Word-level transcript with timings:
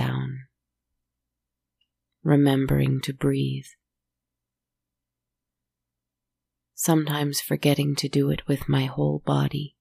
Down, 0.00 0.46
remembering 2.22 3.02
to 3.02 3.12
breathe, 3.12 3.66
sometimes 6.74 7.42
forgetting 7.42 7.94
to 7.96 8.08
do 8.08 8.30
it 8.30 8.48
with 8.48 8.66
my 8.66 8.86
whole 8.86 9.18
body, 9.26 9.76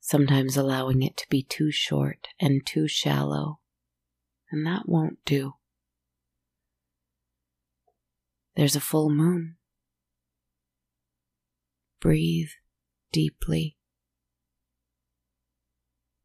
sometimes 0.00 0.56
allowing 0.56 1.02
it 1.02 1.18
to 1.18 1.26
be 1.28 1.42
too 1.42 1.70
short 1.70 2.28
and 2.40 2.66
too 2.66 2.88
shallow, 2.88 3.60
and 4.50 4.66
that 4.66 4.88
won't 4.88 5.22
do. 5.26 5.52
There's 8.56 8.74
a 8.74 8.80
full 8.80 9.10
moon. 9.10 9.56
Breathe 12.00 12.52
deeply. 13.12 13.76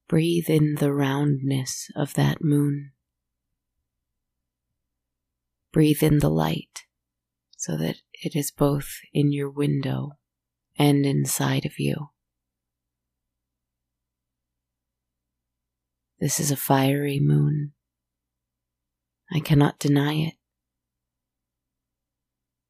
Breathe 0.08 0.50
in 0.50 0.76
the 0.76 0.94
roundness 0.94 1.90
of 1.96 2.14
that 2.14 2.44
moon. 2.44 2.92
Breathe 5.74 6.04
in 6.04 6.20
the 6.20 6.30
light 6.30 6.86
so 7.58 7.76
that 7.78 7.98
it 8.14 8.36
is 8.36 8.52
both 8.52 9.00
in 9.14 9.32
your 9.32 9.50
window 9.50 10.12
and 10.78 11.06
inside 11.06 11.66
of 11.66 11.80
you. 11.80 12.10
This 16.20 16.40
is 16.40 16.52
a 16.52 16.56
fiery 16.56 17.20
moon. 17.20 17.74
I 19.34 19.40
cannot 19.40 19.80
deny 19.80 20.14
it. 20.14 20.36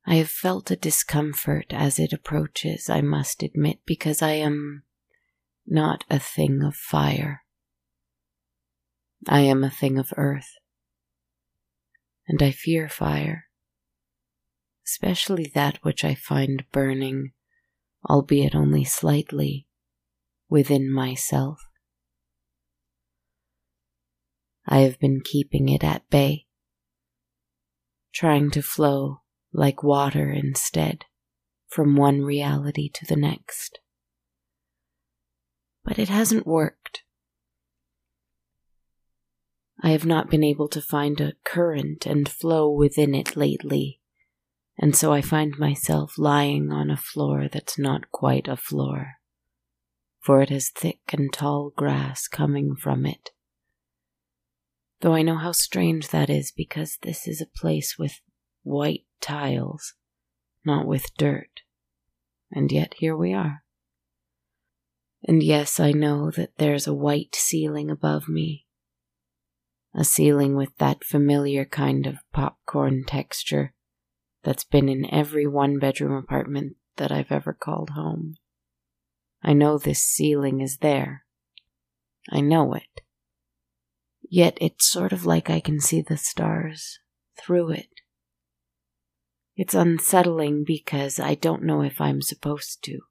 I 0.08 0.16
have 0.16 0.30
felt 0.30 0.72
a 0.72 0.76
discomfort 0.78 1.66
as 1.72 2.00
it 2.00 2.14
approaches, 2.14 2.90
I 2.90 3.02
must 3.02 3.44
admit, 3.44 3.80
because 3.86 4.22
I 4.22 4.34
am 4.34 4.85
not 5.68 6.04
a 6.10 6.20
thing 6.20 6.62
of 6.64 6.76
fire. 6.76 7.42
I 9.28 9.42
am 9.42 9.64
a 9.64 9.70
thing 9.70 9.98
of 9.98 10.14
earth. 10.18 10.50
And 12.28 12.42
I 12.42 12.52
fear 12.52 12.90
fire, 12.90 13.46
especially 14.86 15.52
that 15.54 15.78
which 15.84 16.04
I 16.04 16.16
find 16.16 16.66
burning, 16.72 17.34
albeit 18.10 18.56
only 18.56 18.84
slightly, 18.84 19.68
within 20.50 20.92
myself. 20.92 21.60
I 24.68 24.80
have 24.80 25.00
been 25.00 25.22
keeping 25.24 25.70
it 25.70 25.84
at 25.84 26.10
bay, 26.10 26.48
trying 28.12 28.50
to 28.52 28.64
flow 28.64 29.22
like 29.54 29.84
water 29.84 30.32
instead, 30.32 31.06
from 31.68 31.96
one 31.96 32.22
reality 32.22 32.90
to 32.94 33.06
the 33.06 33.16
next. 33.16 33.80
But 35.86 36.00
it 36.00 36.10
hasn't 36.10 36.48
worked. 36.48 37.04
I 39.82 39.90
have 39.92 40.06
not 40.06 40.32
been 40.32 40.44
able 40.44 40.68
to 40.70 40.82
find 40.82 41.22
a 41.22 41.34
current 41.44 42.06
and 42.06 42.28
flow 42.28 42.70
within 42.72 43.14
it 43.14 43.38
lately, 43.38 44.02
and 44.80 44.96
so 44.96 45.14
I 45.14 45.22
find 45.22 45.60
myself 45.60 46.18
lying 46.18 46.72
on 46.72 46.90
a 46.90 46.98
floor 46.98 47.48
that's 47.52 47.78
not 47.78 48.12
quite 48.12 48.48
a 48.48 48.58
floor, 48.58 49.20
for 50.20 50.42
it 50.42 50.50
has 50.50 50.70
thick 50.70 51.02
and 51.14 51.32
tall 51.32 51.72
grass 51.76 52.28
coming 52.28 52.76
from 52.76 53.06
it. 53.06 53.30
Though 55.02 55.14
I 55.14 55.22
know 55.22 55.38
how 55.38 55.52
strange 55.52 56.08
that 56.08 56.32
is 56.32 56.52
because 56.52 56.98
this 57.04 57.28
is 57.28 57.42
a 57.42 57.60
place 57.60 57.96
with 58.00 58.22
white 58.64 59.06
tiles, 59.22 59.94
not 60.66 60.88
with 60.88 61.16
dirt. 61.16 61.62
And 62.52 62.72
yet 62.72 62.96
here 62.98 63.16
we 63.16 63.34
are. 63.34 63.65
And 65.28 65.42
yes, 65.42 65.80
I 65.80 65.92
know 65.92 66.30
that 66.32 66.58
there's 66.58 66.86
a 66.86 66.94
white 66.94 67.36
ceiling 67.36 67.90
above 67.90 68.30
me. 68.30 68.68
A 69.96 70.04
ceiling 70.04 70.56
with 70.56 70.78
that 70.78 71.04
familiar 71.04 71.66
kind 71.66 72.06
of 72.06 72.18
popcorn 72.32 73.04
texture 73.06 73.74
that's 74.44 74.64
been 74.64 74.88
in 74.88 75.12
every 75.12 75.48
one 75.48 75.80
bedroom 75.80 76.12
apartment 76.12 76.76
that 76.98 77.12
I've 77.12 77.32
ever 77.32 77.54
called 77.54 77.92
home. 77.92 78.36
I 79.42 79.54
know 79.54 79.78
this 79.78 80.04
ceiling 80.04 80.62
is 80.62 80.78
there. 80.78 81.24
I 82.32 82.42
know 82.42 82.74
it. 82.74 83.02
Yet 84.30 84.58
it's 84.62 84.86
sort 84.86 85.12
of 85.12 85.26
like 85.26 85.50
I 85.50 85.60
can 85.60 85.80
see 85.80 86.02
the 86.02 86.18
stars 86.18 87.00
through 87.40 87.72
it. 87.72 87.90
It's 89.56 89.74
unsettling 89.74 90.66
because 90.66 91.20
I 91.20 91.34
don't 91.34 91.64
know 91.64 91.82
if 91.82 92.00
I'm 92.00 92.22
supposed 92.22 92.84
to. 92.84 93.02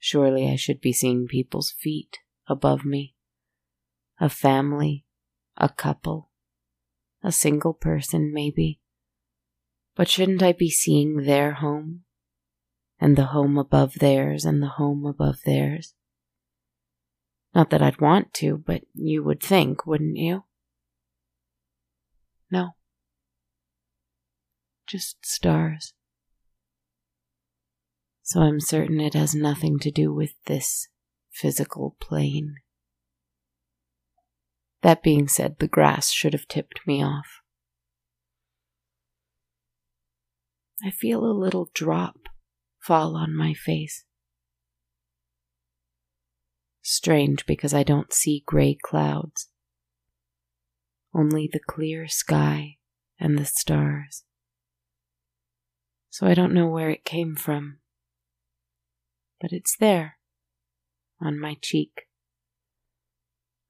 Surely 0.00 0.48
I 0.48 0.56
should 0.56 0.80
be 0.80 0.92
seeing 0.92 1.28
people's 1.28 1.70
feet 1.70 2.18
above 2.48 2.84
me. 2.84 3.14
A 4.18 4.28
family, 4.28 5.04
a 5.56 5.68
couple, 5.68 6.30
a 7.22 7.30
single 7.30 7.74
person, 7.74 8.32
maybe. 8.32 8.80
But 9.94 10.08
shouldn't 10.08 10.42
I 10.42 10.52
be 10.52 10.70
seeing 10.70 11.24
their 11.24 11.52
home? 11.52 12.02
And 12.98 13.16
the 13.16 13.26
home 13.26 13.56
above 13.56 13.94
theirs, 13.94 14.44
and 14.44 14.60
the 14.62 14.74
home 14.80 15.06
above 15.06 15.42
theirs? 15.46 15.94
Not 17.54 17.70
that 17.70 17.82
I'd 17.82 18.00
want 18.00 18.34
to, 18.34 18.58
but 18.58 18.82
you 18.94 19.22
would 19.22 19.42
think, 19.42 19.86
wouldn't 19.86 20.16
you? 20.16 20.44
No 22.50 22.74
just 24.90 25.24
stars. 25.24 25.94
So 28.30 28.42
I'm 28.42 28.60
certain 28.60 29.00
it 29.00 29.14
has 29.14 29.34
nothing 29.34 29.80
to 29.80 29.90
do 29.90 30.14
with 30.14 30.34
this 30.46 30.86
physical 31.32 31.96
plane. 32.00 32.58
That 34.82 35.02
being 35.02 35.26
said, 35.26 35.56
the 35.58 35.66
grass 35.66 36.12
should 36.12 36.32
have 36.32 36.46
tipped 36.46 36.78
me 36.86 37.02
off. 37.02 37.40
I 40.80 40.92
feel 40.92 41.24
a 41.24 41.34
little 41.34 41.70
drop 41.74 42.28
fall 42.78 43.16
on 43.16 43.34
my 43.34 43.52
face. 43.52 44.04
Strange 46.82 47.46
because 47.46 47.74
I 47.74 47.82
don't 47.82 48.12
see 48.12 48.44
gray 48.46 48.78
clouds, 48.80 49.48
only 51.12 51.50
the 51.52 51.58
clear 51.58 52.06
sky 52.06 52.76
and 53.18 53.36
the 53.36 53.44
stars 53.44 54.22
so 56.10 56.28
I 56.28 56.34
don't 56.34 56.54
know 56.54 56.68
where 56.68 56.90
it 56.90 57.04
came 57.04 57.34
from. 57.34 57.79
But 59.40 59.52
it's 59.52 59.76
there, 59.76 60.18
on 61.20 61.40
my 61.40 61.56
cheek. 61.62 62.02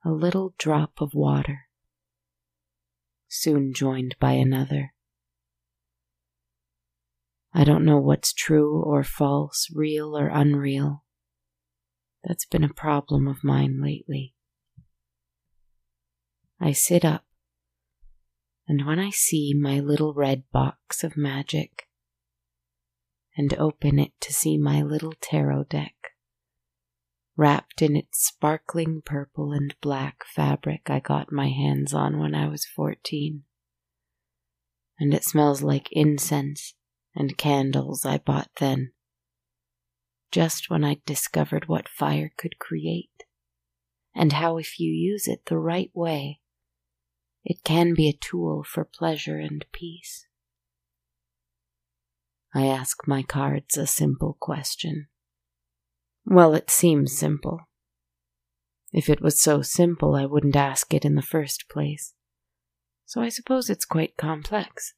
A 0.05 0.11
little 0.11 0.55
drop 0.59 1.01
of 1.01 1.15
water, 1.15 1.69
soon 3.29 3.73
joined 3.73 4.17
by 4.19 4.33
another. 4.33 4.95
I 7.53 7.65
don't 7.65 7.85
know 7.85 7.99
what's 7.99 8.33
true 8.33 8.83
or 8.83 9.05
false, 9.05 9.69
real 9.75 10.17
or 10.17 10.29
unreal. 10.29 11.05
That's 12.25 12.47
been 12.47 12.65
a 12.65 12.73
problem 12.73 13.29
of 13.29 13.45
mine 13.45 13.81
lately. 13.83 14.35
I 16.61 16.73
sit 16.73 17.05
up, 17.05 17.25
and 18.67 18.87
when 18.87 18.99
I 18.99 19.11
see 19.11 19.55
my 19.55 19.81
little 19.81 20.15
red 20.15 20.45
box 20.53 21.03
of 21.05 21.17
magic, 21.17 21.87
and 23.37 23.55
open 23.55 23.99
it 23.99 24.13
to 24.21 24.33
see 24.33 24.59
my 24.59 24.83
little 24.83 25.15
tarot 25.21 25.65
deck, 25.65 25.95
wrapped 27.37 27.81
in 27.81 27.97
its 27.97 28.27
sparkling 28.27 29.03
purple 29.05 29.53
and 29.53 29.75
black 29.81 30.25
fabric 30.27 30.91
I 30.91 31.01
got 31.01 31.33
my 31.33 31.49
hands 31.49 31.95
on 31.95 32.19
when 32.19 32.35
I 32.35 32.49
was 32.49 32.65
fourteen. 32.65 33.45
And 34.99 35.15
it 35.15 35.25
smells 35.25 35.63
like 35.63 35.89
incense 35.93 36.75
and 37.15 37.39
candles 37.39 38.05
I 38.05 38.19
bought 38.19 38.51
then, 38.59 38.93
just 40.31 40.69
when 40.69 40.85
I'd 40.85 41.05
discovered 41.05 41.69
what 41.69 41.89
fire 41.89 42.33
could 42.37 42.59
create, 42.59 43.25
and 44.15 44.35
how 44.35 44.59
if 44.59 44.79
you 44.79 44.93
use 44.93 45.27
it 45.27 45.47
the 45.47 45.59
right 45.59 45.91
way, 45.95 46.41
it 47.45 47.65
can 47.65 47.95
be 47.95 48.09
a 48.09 48.13
tool 48.13 48.63
for 48.63 48.85
pleasure 48.85 49.39
and 49.39 49.65
peace. 49.73 50.27
I 52.55 52.67
ask 52.67 53.07
my 53.07 53.23
cards 53.23 53.77
a 53.77 53.87
simple 53.87 54.37
question. 54.41 55.07
Well, 56.25 56.55
it 56.55 56.71
seems 56.71 57.17
simple. 57.17 57.61
If 58.93 59.09
it 59.09 59.21
was 59.21 59.41
so 59.41 59.63
simple, 59.63 60.17
I 60.17 60.27
wouldn't 60.27 60.57
ask 60.57 60.93
it 60.93 61.05
in 61.05 61.15
the 61.15 61.23
first 61.23 61.69
place. 61.69 62.15
So 63.07 63.21
I 63.21 63.29
suppose 63.29 63.71
it's 63.71 63.85
quite 63.85 64.17
complex. 64.17 64.95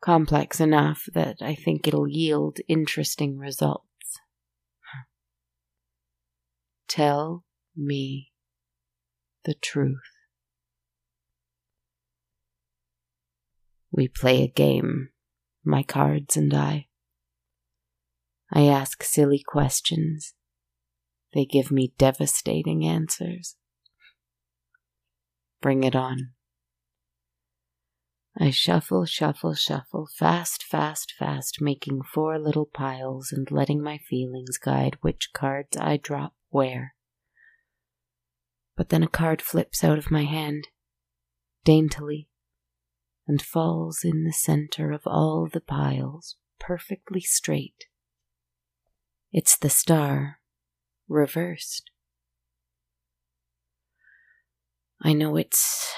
Complex 0.00 0.60
enough 0.60 1.04
that 1.14 1.36
I 1.40 1.54
think 1.54 1.86
it'll 1.86 2.08
yield 2.08 2.58
interesting 2.68 3.38
results. 3.38 3.86
Tell 6.88 7.44
me 7.76 8.32
the 9.44 9.54
truth. 9.54 9.96
We 13.90 14.08
play 14.08 14.42
a 14.42 14.48
game 14.48 15.10
my 15.64 15.82
cards 15.82 16.36
and 16.36 16.52
I. 16.52 16.86
I 18.52 18.66
ask 18.66 19.02
silly 19.02 19.42
questions. 19.46 20.34
They 21.32 21.44
give 21.44 21.70
me 21.70 21.94
devastating 21.96 22.84
answers. 22.84 23.56
Bring 25.60 25.84
it 25.84 25.96
on. 25.96 26.32
I 28.38 28.50
shuffle, 28.50 29.04
shuffle, 29.04 29.54
shuffle, 29.54 30.08
fast, 30.18 30.62
fast, 30.62 31.12
fast, 31.18 31.60
making 31.60 32.02
four 32.02 32.38
little 32.38 32.64
piles 32.64 33.30
and 33.30 33.50
letting 33.50 33.82
my 33.82 33.98
feelings 33.98 34.58
guide 34.58 34.96
which 35.02 35.32
cards 35.34 35.76
I 35.76 35.98
drop 35.98 36.34
where. 36.48 36.94
But 38.74 38.88
then 38.88 39.02
a 39.02 39.08
card 39.08 39.42
flips 39.42 39.84
out 39.84 39.98
of 39.98 40.10
my 40.10 40.24
hand, 40.24 40.68
daintily, 41.64 42.28
and 43.32 43.40
falls 43.40 44.04
in 44.04 44.24
the 44.24 44.32
center 44.32 44.92
of 44.92 45.06
all 45.06 45.48
the 45.50 45.58
piles, 45.58 46.36
perfectly 46.60 47.22
straight. 47.22 47.86
It's 49.32 49.56
the 49.56 49.70
star, 49.70 50.38
reversed. 51.08 51.90
I 55.00 55.14
know 55.14 55.36
it's 55.36 55.94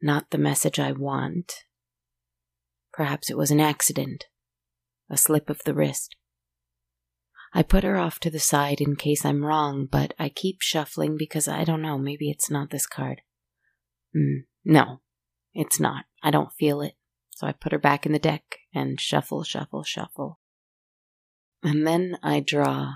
not 0.00 0.30
the 0.30 0.38
message 0.38 0.78
I 0.78 0.92
want. 0.92 1.52
Perhaps 2.92 3.28
it 3.28 3.36
was 3.36 3.50
an 3.50 3.58
accident, 3.58 4.26
a 5.10 5.16
slip 5.16 5.50
of 5.50 5.62
the 5.64 5.74
wrist. 5.74 6.14
I 7.52 7.64
put 7.64 7.82
her 7.82 7.96
off 7.96 8.20
to 8.20 8.30
the 8.30 8.38
side 8.38 8.80
in 8.80 8.94
case 8.94 9.24
I'm 9.24 9.44
wrong, 9.44 9.88
but 9.90 10.14
I 10.16 10.28
keep 10.28 10.58
shuffling 10.60 11.16
because 11.18 11.48
I 11.48 11.64
don't 11.64 11.82
know, 11.82 11.98
maybe 11.98 12.30
it's 12.30 12.48
not 12.48 12.70
this 12.70 12.86
card. 12.86 13.22
Mm, 14.14 14.44
no, 14.64 15.00
it's 15.54 15.80
not. 15.80 16.04
I 16.22 16.30
don't 16.30 16.52
feel 16.52 16.80
it. 16.80 16.94
So 17.30 17.46
I 17.46 17.52
put 17.52 17.72
her 17.72 17.78
back 17.78 18.06
in 18.06 18.12
the 18.12 18.18
deck 18.18 18.58
and 18.74 19.00
shuffle, 19.00 19.42
shuffle, 19.42 19.82
shuffle. 19.82 20.38
And 21.62 21.86
then 21.86 22.18
I 22.22 22.40
draw 22.40 22.94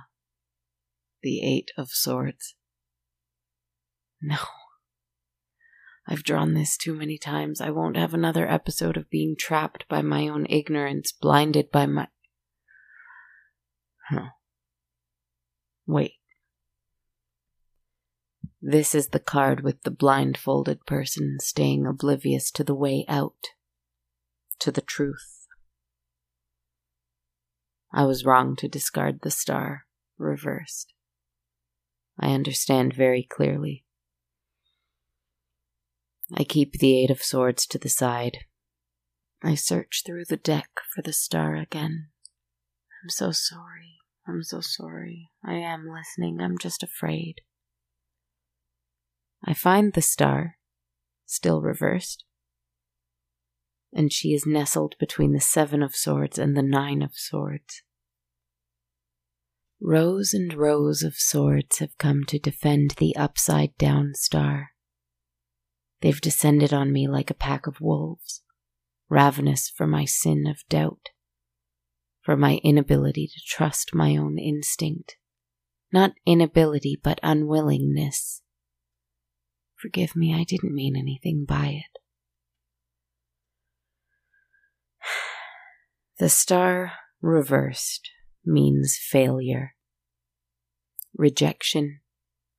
the 1.22 1.42
Eight 1.42 1.70
of 1.76 1.90
Swords. 1.90 2.54
No. 4.22 4.38
I've 6.08 6.22
drawn 6.22 6.54
this 6.54 6.76
too 6.78 6.94
many 6.94 7.18
times. 7.18 7.60
I 7.60 7.70
won't 7.70 7.98
have 7.98 8.14
another 8.14 8.48
episode 8.48 8.96
of 8.96 9.10
being 9.10 9.36
trapped 9.38 9.86
by 9.88 10.00
my 10.00 10.26
own 10.26 10.46
ignorance, 10.48 11.12
blinded 11.12 11.70
by 11.70 11.84
my. 11.84 12.08
Huh. 14.08 14.30
Wait. 15.86 16.14
This 18.68 18.96
is 18.96 19.10
the 19.10 19.20
card 19.20 19.62
with 19.62 19.82
the 19.82 19.92
blindfolded 19.92 20.86
person 20.86 21.36
staying 21.38 21.86
oblivious 21.86 22.50
to 22.50 22.64
the 22.64 22.74
way 22.74 23.04
out, 23.06 23.50
to 24.58 24.72
the 24.72 24.80
truth. 24.80 25.46
I 27.92 28.02
was 28.06 28.24
wrong 28.24 28.56
to 28.56 28.66
discard 28.66 29.20
the 29.20 29.30
star, 29.30 29.84
reversed. 30.18 30.92
I 32.18 32.32
understand 32.32 32.92
very 32.92 33.22
clearly. 33.22 33.84
I 36.34 36.42
keep 36.42 36.72
the 36.72 37.00
Eight 37.00 37.10
of 37.12 37.22
Swords 37.22 37.68
to 37.68 37.78
the 37.78 37.88
side. 37.88 38.38
I 39.44 39.54
search 39.54 40.02
through 40.04 40.24
the 40.24 40.36
deck 40.36 40.70
for 40.92 41.02
the 41.02 41.12
star 41.12 41.54
again. 41.54 42.08
I'm 43.04 43.10
so 43.10 43.30
sorry. 43.30 43.98
I'm 44.26 44.42
so 44.42 44.60
sorry. 44.60 45.30
I 45.44 45.54
am 45.54 45.86
listening. 45.88 46.40
I'm 46.40 46.58
just 46.58 46.82
afraid. 46.82 47.42
I 49.44 49.54
find 49.54 49.92
the 49.92 50.02
star, 50.02 50.58
still 51.24 51.60
reversed, 51.60 52.24
and 53.92 54.12
she 54.12 54.34
is 54.34 54.46
nestled 54.46 54.94
between 54.98 55.32
the 55.32 55.40
Seven 55.40 55.82
of 55.82 55.94
Swords 55.94 56.38
and 56.38 56.56
the 56.56 56.62
Nine 56.62 57.02
of 57.02 57.14
Swords. 57.14 57.82
Rows 59.80 60.32
and 60.32 60.54
rows 60.54 61.02
of 61.02 61.16
swords 61.16 61.78
have 61.78 61.98
come 61.98 62.24
to 62.24 62.38
defend 62.38 62.94
the 62.98 63.14
upside 63.14 63.76
down 63.76 64.14
star. 64.14 64.70
They've 66.00 66.20
descended 66.20 66.72
on 66.72 66.92
me 66.92 67.06
like 67.06 67.30
a 67.30 67.34
pack 67.34 67.66
of 67.66 67.80
wolves, 67.80 68.42
ravenous 69.08 69.68
for 69.68 69.86
my 69.86 70.04
sin 70.04 70.46
of 70.46 70.66
doubt, 70.68 71.10
for 72.22 72.36
my 72.36 72.58
inability 72.64 73.28
to 73.28 73.40
trust 73.46 73.94
my 73.94 74.16
own 74.16 74.38
instinct. 74.38 75.16
Not 75.92 76.14
inability, 76.24 76.98
but 77.02 77.20
unwillingness. 77.22 78.35
Forgive 79.80 80.16
me, 80.16 80.34
I 80.34 80.44
didn't 80.44 80.74
mean 80.74 80.96
anything 80.96 81.44
by 81.44 81.68
it. 81.68 82.00
The 86.18 86.30
star 86.30 86.92
reversed 87.20 88.10
means 88.42 88.96
failure, 88.98 89.74
rejection, 91.14 92.00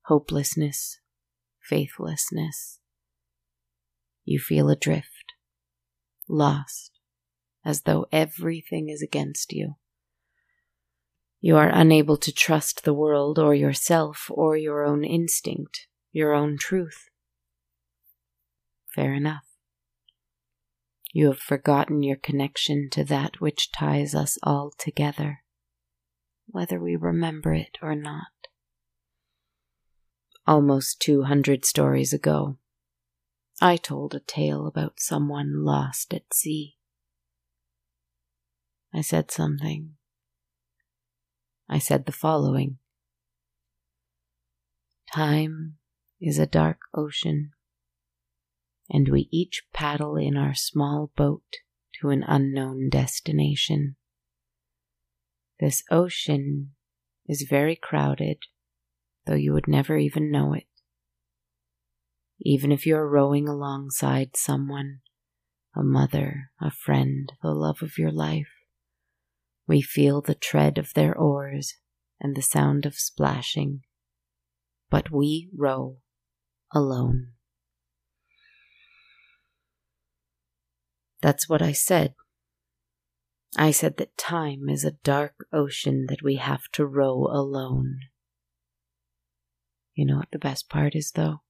hopelessness, 0.03 0.99
faithlessness. 1.61 2.79
You 4.25 4.39
feel 4.39 4.69
adrift, 4.69 5.33
lost, 6.29 6.91
as 7.65 7.81
though 7.81 8.05
everything 8.11 8.89
is 8.89 9.01
against 9.01 9.53
you. 9.53 9.75
You 11.39 11.55
are 11.57 11.69
unable 11.69 12.17
to 12.17 12.31
trust 12.31 12.83
the 12.83 12.93
world 12.93 13.39
or 13.39 13.55
yourself 13.55 14.29
or 14.29 14.57
your 14.57 14.83
own 14.83 15.03
instinct, 15.03 15.87
your 16.11 16.33
own 16.33 16.57
truth. 16.57 17.09
Fair 18.93 19.13
enough. 19.13 19.43
You 21.13 21.27
have 21.27 21.39
forgotten 21.39 22.03
your 22.03 22.17
connection 22.17 22.89
to 22.91 23.03
that 23.05 23.39
which 23.39 23.71
ties 23.71 24.13
us 24.13 24.37
all 24.43 24.71
together, 24.77 25.39
whether 26.47 26.79
we 26.79 26.95
remember 26.95 27.53
it 27.53 27.77
or 27.81 27.95
not. 27.95 28.27
Almost 30.45 31.01
two 31.01 31.23
hundred 31.23 31.65
stories 31.65 32.13
ago, 32.13 32.57
I 33.61 33.75
told 33.77 34.13
a 34.13 34.19
tale 34.19 34.67
about 34.67 34.99
someone 34.99 35.63
lost 35.65 36.13
at 36.13 36.33
sea. 36.33 36.75
I 38.93 39.01
said 39.01 39.31
something. 39.31 39.93
I 41.69 41.79
said 41.79 42.05
the 42.05 42.11
following 42.11 42.77
Time 45.13 45.77
is 46.21 46.39
a 46.39 46.45
dark 46.45 46.79
ocean, 46.93 47.51
and 48.89 49.09
we 49.09 49.27
each 49.31 49.63
paddle 49.73 50.15
in 50.15 50.35
our 50.37 50.55
small 50.55 51.11
boat 51.15 51.57
to 52.01 52.09
an 52.09 52.23
unknown 52.27 52.89
destination. 52.89 53.95
This 55.59 55.83
ocean 55.89 56.71
is 57.27 57.47
very 57.49 57.75
crowded, 57.75 58.37
though 59.25 59.35
you 59.35 59.53
would 59.53 59.67
never 59.67 59.97
even 59.97 60.31
know 60.31 60.53
it 60.53 60.67
even 62.39 62.71
if 62.71 62.85
you're 62.85 63.07
rowing 63.07 63.47
alongside 63.47 64.35
someone, 64.35 64.99
a 65.75 65.83
mother, 65.83 66.51
a 66.61 66.71
friend, 66.71 67.31
the 67.41 67.51
love 67.51 67.81
of 67.81 67.97
your 67.97 68.11
life. 68.11 68.47
We 69.67 69.81
feel 69.81 70.21
the 70.21 70.35
tread 70.35 70.77
of 70.77 70.93
their 70.93 71.15
oars 71.15 71.75
and 72.19 72.35
the 72.35 72.41
sound 72.41 72.85
of 72.85 72.95
splashing, 72.95 73.81
but 74.89 75.11
we 75.11 75.49
row 75.55 75.97
alone. 76.73 77.33
That's 81.21 81.49
what 81.49 81.61
I 81.61 81.71
said. 81.71 82.13
I 83.57 83.71
said 83.71 83.97
that 83.97 84.17
time 84.17 84.69
is 84.69 84.83
a 84.83 84.91
dark 84.91 85.47
ocean 85.51 86.05
that 86.09 86.21
we 86.21 86.35
have 86.35 86.69
to 86.73 86.85
row 86.85 87.27
alone. 87.29 88.01
You 89.95 90.05
know 90.05 90.17
what 90.17 90.31
the 90.31 90.37
best 90.39 90.69
part 90.69 90.95
is, 90.95 91.11
though? 91.11 91.41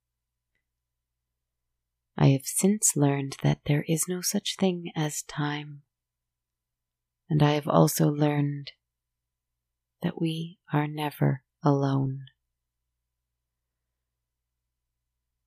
I 2.18 2.28
have 2.28 2.46
since 2.46 2.96
learned 2.96 3.38
that 3.44 3.60
there 3.66 3.84
is 3.88 4.08
no 4.08 4.22
such 4.22 4.56
thing 4.58 4.92
as 4.96 5.22
time. 5.24 5.82
And 7.30 7.44
I 7.44 7.52
have 7.52 7.68
also 7.68 8.08
learned 8.08 8.72
that 10.02 10.22
we 10.22 10.60
are 10.72 10.88
never 10.88 11.44
alone. 11.64 12.26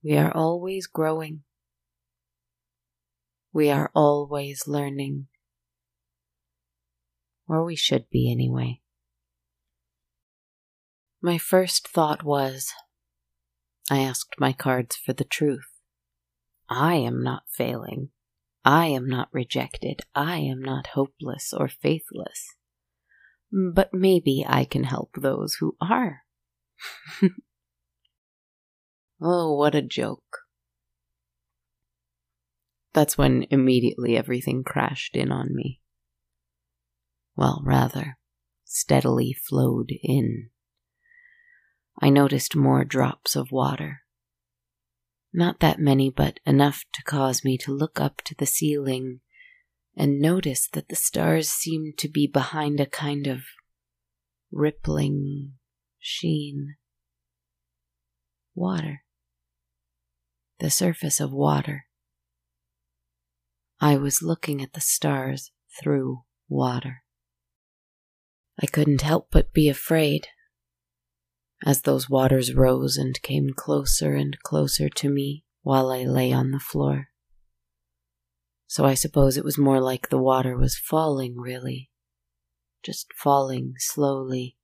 We 0.02 0.16
are 0.16 0.32
always 0.34 0.86
growing. 0.86 1.42
We 3.52 3.70
are 3.70 3.90
always 3.94 4.66
learning. 4.66 5.26
Or 7.46 7.64
we 7.64 7.76
should 7.76 8.08
be 8.10 8.30
anyway. 8.30 8.80
My 11.20 11.36
first 11.36 11.86
thought 11.86 12.22
was 12.22 12.72
I 13.90 13.98
asked 13.98 14.36
my 14.38 14.52
cards 14.52 14.96
for 14.96 15.12
the 15.12 15.24
truth. 15.24 15.66
I 16.68 16.94
am 16.94 17.22
not 17.22 17.42
failing. 17.50 18.10
I 18.64 18.86
am 18.86 19.08
not 19.08 19.28
rejected. 19.32 20.02
I 20.14 20.38
am 20.38 20.62
not 20.62 20.88
hopeless 20.88 21.52
or 21.52 21.68
faithless. 21.68 22.54
But 23.52 23.92
maybe 23.92 24.46
I 24.48 24.64
can 24.64 24.84
help 24.84 25.10
those 25.16 25.54
who 25.54 25.76
are. 25.80 26.22
oh, 29.20 29.54
what 29.54 29.74
a 29.74 29.82
joke. 29.82 30.38
That's 32.92 33.16
when 33.16 33.46
immediately 33.50 34.16
everything 34.16 34.64
crashed 34.64 35.14
in 35.14 35.30
on 35.30 35.54
me. 35.54 35.80
Well, 37.36 37.62
rather, 37.64 38.18
steadily 38.64 39.32
flowed 39.32 39.90
in. 40.02 40.50
I 42.02 42.08
noticed 42.10 42.56
more 42.56 42.84
drops 42.84 43.36
of 43.36 43.52
water 43.52 44.02
Not 45.32 45.60
that 45.60 45.78
many, 45.78 46.10
but 46.10 46.40
enough 46.44 46.84
to 46.94 47.02
cause 47.04 47.44
me 47.44 47.56
to 47.58 47.72
look 47.72 48.00
up 48.00 48.22
to 48.22 48.34
the 48.34 48.46
ceiling 48.46 49.20
and 49.96 50.20
notice 50.20 50.68
that 50.72 50.88
the 50.88 50.96
stars 50.96 51.48
seemed 51.50 51.98
to 51.98 52.08
be 52.08 52.26
behind 52.26 52.80
a 52.80 52.86
kind 52.86 53.26
of 53.26 53.42
rippling 54.50 55.52
sheen. 55.98 56.76
Water. 58.54 59.02
The 60.60 60.70
surface 60.70 61.20
of 61.20 61.32
water. 61.32 61.86
I 63.80 63.96
was 63.96 64.20
looking 64.20 64.60
at 64.60 64.74
the 64.74 64.80
stars 64.82 65.52
through 65.80 66.24
water. 66.50 67.02
I 68.62 68.66
couldn't 68.66 69.00
help 69.00 69.28
but 69.30 69.54
be 69.54 69.70
afraid 69.70 70.28
as 71.64 71.80
those 71.80 72.10
waters 72.10 72.54
rose 72.54 72.98
and 72.98 73.22
came 73.22 73.54
closer 73.56 74.14
and 74.14 74.38
closer 74.42 74.90
to 74.90 75.08
me 75.08 75.44
while 75.62 75.90
I 75.90 76.04
lay 76.04 76.30
on 76.30 76.50
the 76.50 76.60
floor. 76.60 77.08
So 78.66 78.84
I 78.84 78.92
suppose 78.92 79.38
it 79.38 79.44
was 79.44 79.56
more 79.56 79.80
like 79.80 80.10
the 80.10 80.18
water 80.18 80.58
was 80.58 80.76
falling, 80.76 81.38
really. 81.38 81.90
Just 82.82 83.14
falling 83.14 83.76
slowly, 83.78 84.58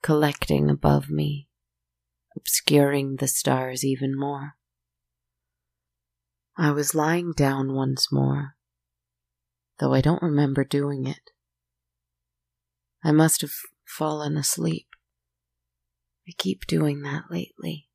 collecting 0.00 0.70
above 0.70 1.10
me, 1.10 1.48
obscuring 2.36 3.16
the 3.16 3.26
stars 3.26 3.84
even 3.84 4.16
more. 4.16 4.54
I 6.58 6.70
was 6.70 6.94
lying 6.94 7.32
down 7.36 7.74
once 7.74 8.10
more, 8.10 8.56
though 9.78 9.92
I 9.92 10.00
don't 10.00 10.22
remember 10.22 10.64
doing 10.64 11.06
it. 11.06 11.30
I 13.04 13.12
must 13.12 13.42
have 13.42 13.52
fallen 13.84 14.38
asleep. 14.38 14.86
I 16.26 16.32
keep 16.38 16.66
doing 16.66 17.02
that 17.02 17.24
lately. 17.30 17.88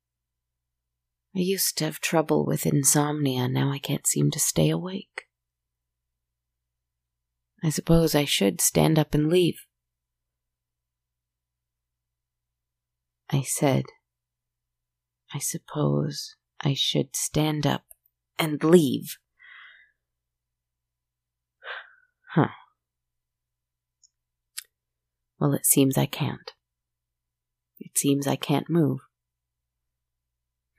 I 1.34 1.40
used 1.40 1.76
to 1.78 1.84
have 1.86 1.98
trouble 1.98 2.46
with 2.46 2.64
insomnia, 2.64 3.48
now 3.48 3.72
I 3.72 3.78
can't 3.78 4.06
seem 4.06 4.30
to 4.30 4.38
stay 4.38 4.70
awake. 4.70 5.22
I 7.64 7.70
suppose 7.70 8.14
I 8.14 8.24
should 8.24 8.60
stand 8.60 8.98
up 8.98 9.14
and 9.14 9.28
leave. 9.28 9.66
I 13.30 13.42
said, 13.42 13.84
I 15.34 15.38
suppose 15.38 16.36
I 16.60 16.74
should 16.74 17.16
stand 17.16 17.66
up 17.66 17.84
and 18.38 18.62
leave. 18.62 19.18
Huh. 22.34 22.48
Well, 25.38 25.54
it 25.54 25.66
seems 25.66 25.98
I 25.98 26.06
can't. 26.06 26.52
It 27.78 27.98
seems 27.98 28.26
I 28.26 28.36
can't 28.36 28.70
move. 28.70 29.00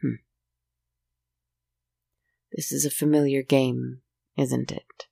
Hmm. 0.01 0.15
This 2.51 2.71
is 2.71 2.85
a 2.85 2.89
familiar 2.89 3.43
game, 3.43 4.01
isn't 4.37 4.71
it? 4.71 5.07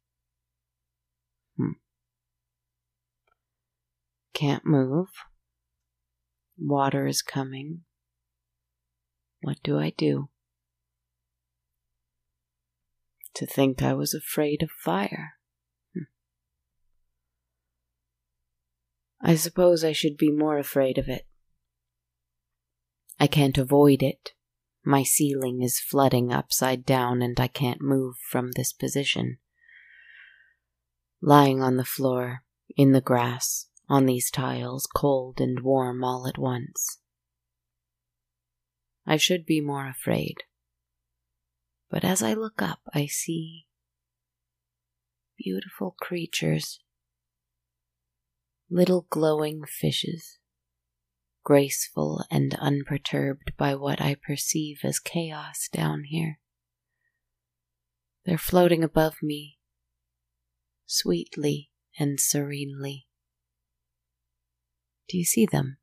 Hmm. 1.58 1.74
Can't 4.34 4.66
move. 4.66 5.10
Water 6.58 7.06
is 7.06 7.22
coming. 7.22 7.82
What 9.42 9.58
do 9.64 9.78
I 9.80 9.92
do? 9.96 10.30
To 13.36 13.46
think 13.46 13.82
I 13.82 13.94
was 13.94 14.14
afraid 14.14 14.62
of 14.62 14.70
fire. 14.72 15.36
Hmm. 15.94 16.04
I 19.22 19.36
suppose 19.36 19.84
I 19.84 19.94
should 19.94 20.18
be 20.18 20.32
more 20.32 20.58
afraid 20.58 20.98
of 20.98 21.08
it. 21.08 21.26
I 23.20 23.28
can't 23.28 23.58
avoid 23.58 24.02
it. 24.02 24.32
My 24.84 25.04
ceiling 25.04 25.62
is 25.62 25.80
flooding 25.80 26.34
upside 26.34 26.86
down 26.86 27.22
and 27.22 27.40
I 27.40 27.48
can't 27.48 27.82
move 27.82 28.16
from 28.30 28.52
this 28.52 28.74
position. 28.74 29.38
Lying 31.22 31.62
on 31.62 31.78
the 31.78 31.86
floor, 31.86 32.44
in 32.76 32.94
the 32.94 33.02
grass, 33.02 33.68
on 33.88 34.08
these 34.08 34.32
tiles, 34.32 34.88
cold 34.88 35.40
and 35.40 35.60
warm 35.60 36.04
all 36.04 36.28
at 36.28 36.40
once. 36.40 36.98
I 39.06 39.18
should 39.18 39.46
be 39.46 39.62
more 39.62 39.88
afraid. 39.88 40.44
But 41.92 42.04
as 42.04 42.24
I 42.24 42.34
look 42.34 42.62
up, 42.62 42.80
I 42.94 43.06
see 43.06 43.68
beautiful 45.38 45.96
creatures, 46.00 46.80
little 48.70 49.06
glowing 49.10 49.64
fishes 49.66 50.40
graceful 51.44 52.24
and 52.30 52.56
unperturbed 52.56 53.54
by 53.58 53.76
what 53.76 54.00
I 54.00 54.16
perceive 54.16 54.82
as 54.84 55.00
chaos 55.00 55.68
down 55.72 56.04
here. 56.06 56.40
They're 58.26 58.38
floating 58.38 58.84
above 58.84 59.16
me, 59.24 59.58
sweetly 60.86 61.72
and 61.98 62.20
serenely. 62.20 63.08
Do 65.10 65.18
you 65.18 65.26
see 65.26 65.48
them? 65.52 65.78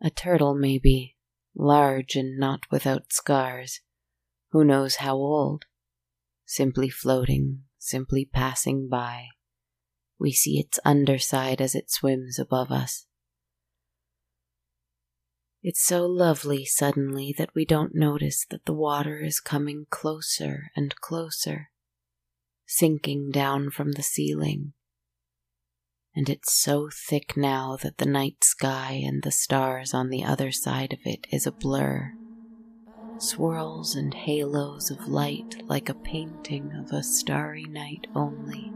A 0.00 0.10
turtle, 0.10 0.54
maybe, 0.54 1.16
large 1.58 2.14
and 2.16 2.38
not 2.38 2.60
without 2.70 3.12
scars, 3.12 3.80
who 4.52 4.64
knows 4.64 4.96
how 4.96 5.16
old, 5.16 5.64
simply 6.46 6.88
floating, 6.88 7.64
simply 7.78 8.24
passing 8.24 8.88
by 8.88 9.26
we 10.18 10.32
see 10.32 10.58
its 10.58 10.80
underside 10.84 11.60
as 11.60 11.74
it 11.74 11.90
swims 11.90 12.38
above 12.38 12.70
us. 12.70 13.06
It's 15.62 15.84
so 15.84 16.06
lovely 16.06 16.64
suddenly 16.64 17.34
that 17.36 17.54
we 17.54 17.64
don't 17.64 17.94
notice 17.94 18.46
that 18.50 18.64
the 18.64 18.74
water 18.74 19.20
is 19.20 19.40
coming 19.40 19.86
closer 19.90 20.70
and 20.76 20.94
closer, 20.96 21.70
sinking 22.66 23.30
down 23.30 23.70
from 23.70 23.92
the 23.92 24.02
ceiling. 24.02 24.72
And 26.18 26.28
it's 26.28 26.52
so 26.52 26.90
thick 26.92 27.36
now 27.36 27.76
that 27.76 27.98
the 27.98 28.04
night 28.04 28.42
sky 28.42 28.94
and 29.04 29.22
the 29.22 29.30
stars 29.30 29.94
on 29.94 30.08
the 30.10 30.24
other 30.24 30.50
side 30.50 30.92
of 30.92 30.98
it 31.04 31.28
is 31.30 31.46
a 31.46 31.52
blur. 31.52 32.16
Swirls 33.18 33.94
and 33.94 34.12
halos 34.12 34.90
of 34.90 35.06
light 35.06 35.54
like 35.68 35.88
a 35.88 35.94
painting 35.94 36.72
of 36.74 36.90
a 36.90 37.04
starry 37.04 37.66
night 37.68 38.08
only. 38.16 38.74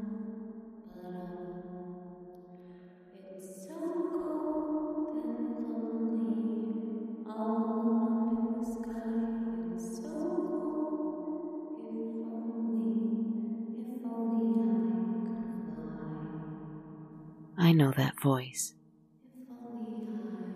I 17.72 17.74
know 17.74 17.92
that 17.92 18.20
voice. 18.20 18.74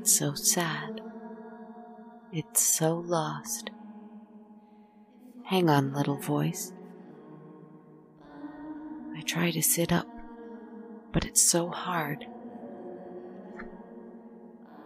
It's 0.01 0.19
so 0.19 0.35
sad. 0.35 1.01
It's 2.31 2.61
so 2.61 2.99
lost. 2.99 3.71
Hang 5.45 5.71
on, 5.71 5.95
little 5.95 6.19
voice. 6.19 6.75
I 9.17 9.23
try 9.23 9.51
to 9.51 9.63
sit 9.63 9.95
up, 9.95 10.07
but 11.11 11.25
it's 11.25 11.41
so 11.41 11.71
hard. 11.71 12.27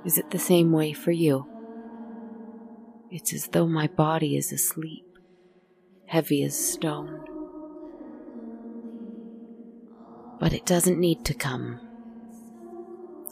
Is 0.05 0.17
it 0.17 0.31
the 0.31 0.39
same 0.39 0.71
way 0.71 0.93
for 0.93 1.11
you? 1.11 1.49
It's 3.11 3.33
as 3.33 3.49
though 3.49 3.67
my 3.67 3.89
body 3.89 4.37
is 4.37 4.53
asleep, 4.53 5.19
heavy 6.07 6.45
as 6.45 6.57
stone. 6.57 7.25
But 10.39 10.53
it 10.53 10.65
doesn't 10.65 11.01
need 11.01 11.25
to 11.25 11.35
come. 11.35 11.81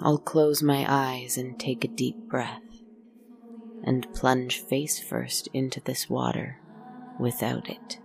I'll 0.01 0.19
close 0.19 0.63
my 0.63 0.87
eyes 0.89 1.37
and 1.37 1.59
take 1.59 1.85
a 1.85 1.89
deep 1.89 2.17
breath 2.29 2.63
and 3.83 4.13
plunge 4.15 4.61
face 4.61 5.01
first 5.01 5.49
into 5.53 5.81
this 5.81 6.09
water 6.09 6.61
without 7.19 7.69
it. 7.69 7.99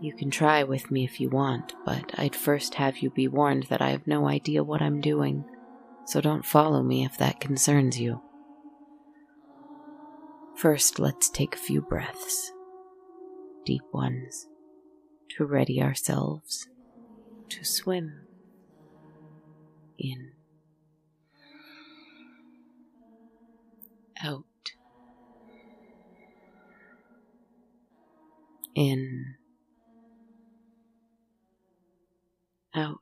You 0.00 0.12
can 0.12 0.30
try 0.30 0.62
with 0.64 0.90
me 0.90 1.04
if 1.04 1.20
you 1.20 1.30
want, 1.30 1.72
but 1.84 2.12
I'd 2.18 2.36
first 2.36 2.74
have 2.74 2.98
you 2.98 3.10
be 3.10 3.28
warned 3.28 3.64
that 3.64 3.80
I 3.80 3.90
have 3.90 4.06
no 4.06 4.28
idea 4.28 4.64
what 4.64 4.82
I'm 4.82 5.00
doing, 5.00 5.44
so 6.04 6.20
don't 6.20 6.44
follow 6.44 6.82
me 6.82 7.04
if 7.04 7.16
that 7.18 7.40
concerns 7.40 7.98
you. 7.98 8.20
First, 10.56 10.98
let's 10.98 11.30
take 11.30 11.54
a 11.54 11.58
few 11.58 11.80
breaths, 11.80 12.52
deep 13.64 13.84
ones, 13.92 14.48
to 15.36 15.44
ready 15.44 15.80
ourselves 15.80 16.68
to 17.48 17.64
swim 17.64 18.25
in, 19.98 20.32
out, 24.22 24.44
in, 28.74 29.36
out, 32.74 33.00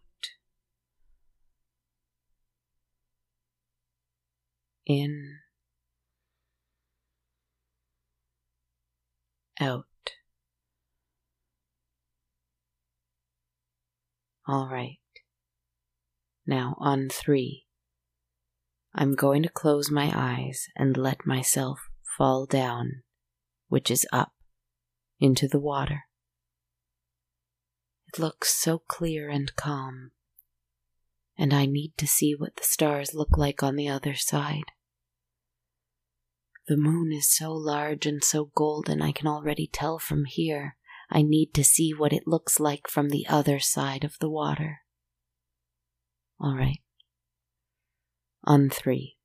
in, 4.87 5.41
out. 9.61 9.87
All 14.47 14.69
right. 14.69 14.99
Now 16.47 16.77
on 16.79 17.09
three. 17.09 17.67
I'm 18.95 19.15
going 19.15 19.43
to 19.43 19.49
close 19.49 19.91
my 19.91 20.13
eyes 20.15 20.69
and 20.77 20.97
let 20.97 21.27
myself 21.27 21.89
fall 22.17 22.47
down, 22.47 23.03
which 23.69 23.91
is 23.91 24.07
up, 24.13 24.33
into 25.19 25.49
the 25.49 25.59
water. 25.59 26.05
It 28.07 28.21
looks 28.21 28.55
so 28.55 28.79
clear 28.79 29.29
and 29.29 29.57
calm, 29.57 30.13
and 31.37 31.53
I 31.53 31.67
need 31.67 31.95
to 31.99 32.07
see 32.07 32.35
what 32.37 32.57
the 32.57 32.63
stars 32.63 33.15
look 33.15 33.37
like 33.37 33.63
on 33.63 33.75
the 33.75 33.89
other 33.89 34.15
side. 34.15 34.71
The 36.69 36.77
moon 36.77 37.13
is 37.13 37.29
so 37.29 37.53
large 37.53 38.07
and 38.07 38.23
so 38.23 38.51
golden 38.55 39.03
I 39.03 39.13
can 39.13 39.27
already 39.27 39.67
tell 39.67 39.99
from 39.99 40.25
here. 40.25 40.77
I 41.11 41.23
need 41.23 41.53
to 41.55 41.65
see 41.65 41.93
what 41.93 42.13
it 42.13 42.29
looks 42.29 42.61
like 42.61 42.89
from 42.89 43.11
the 43.11 43.27
other 43.27 43.59
side 43.59 44.05
of 44.05 44.19
the 44.21 44.31
water. 44.31 44.84
All 46.41 46.57
right. 46.57 46.81
On 48.45 48.69
three. 48.69 49.17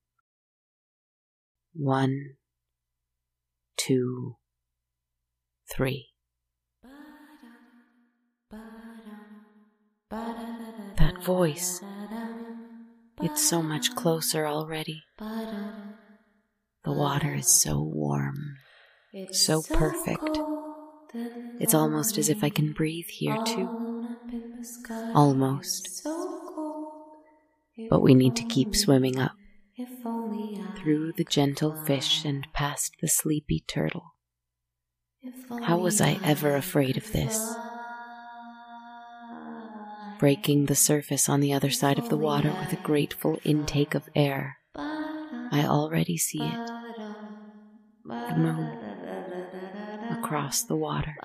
One, 1.73 2.35
two, 3.77 4.35
three. 5.71 6.07
That 10.97 11.23
voice. 11.23 11.81
It's 13.21 13.47
so 13.47 13.61
much 13.61 13.95
closer 13.95 14.47
already. 14.47 15.03
The 16.85 16.93
water 16.93 17.35
is 17.35 17.61
so 17.61 17.81
warm, 17.81 18.55
so 19.31 19.61
perfect. 19.61 20.39
It's 21.59 21.73
almost 21.73 22.17
as 22.17 22.29
if 22.29 22.43
I 22.43 22.49
can 22.49 22.71
breathe 22.71 23.07
here 23.09 23.37
too. 23.45 23.69
Almost. 25.13 26.03
But 27.87 28.01
we 28.01 28.13
need 28.13 28.35
to 28.35 28.43
keep 28.43 28.75
swimming 28.75 29.19
up 29.19 29.31
through 30.75 31.13
the 31.13 31.23
gentle 31.23 31.75
fish 31.75 32.23
and 32.25 32.47
past 32.53 32.93
the 33.01 33.07
sleepy 33.07 33.63
turtle. 33.67 34.15
How 35.61 35.77
was 35.77 35.99
I 35.99 36.19
ever 36.23 36.55
afraid 36.55 36.97
of 36.97 37.11
this? 37.11 37.59
Breaking 40.17 40.65
the 40.65 40.75
surface 40.75 41.29
on 41.29 41.39
the 41.39 41.53
other 41.53 41.69
side 41.69 41.99
of 41.99 42.09
the 42.09 42.17
water 42.17 42.53
with 42.59 42.73
a 42.73 42.77
grateful 42.77 43.39
intake 43.43 43.95
of 43.95 44.09
air. 44.15 44.57
I 45.51 45.65
already 45.65 46.17
see 46.17 46.39
it. 46.39 46.71
The 48.27 48.35
moon 48.35 48.71
across 50.11 50.63
the 50.63 50.75
water. 50.75 51.15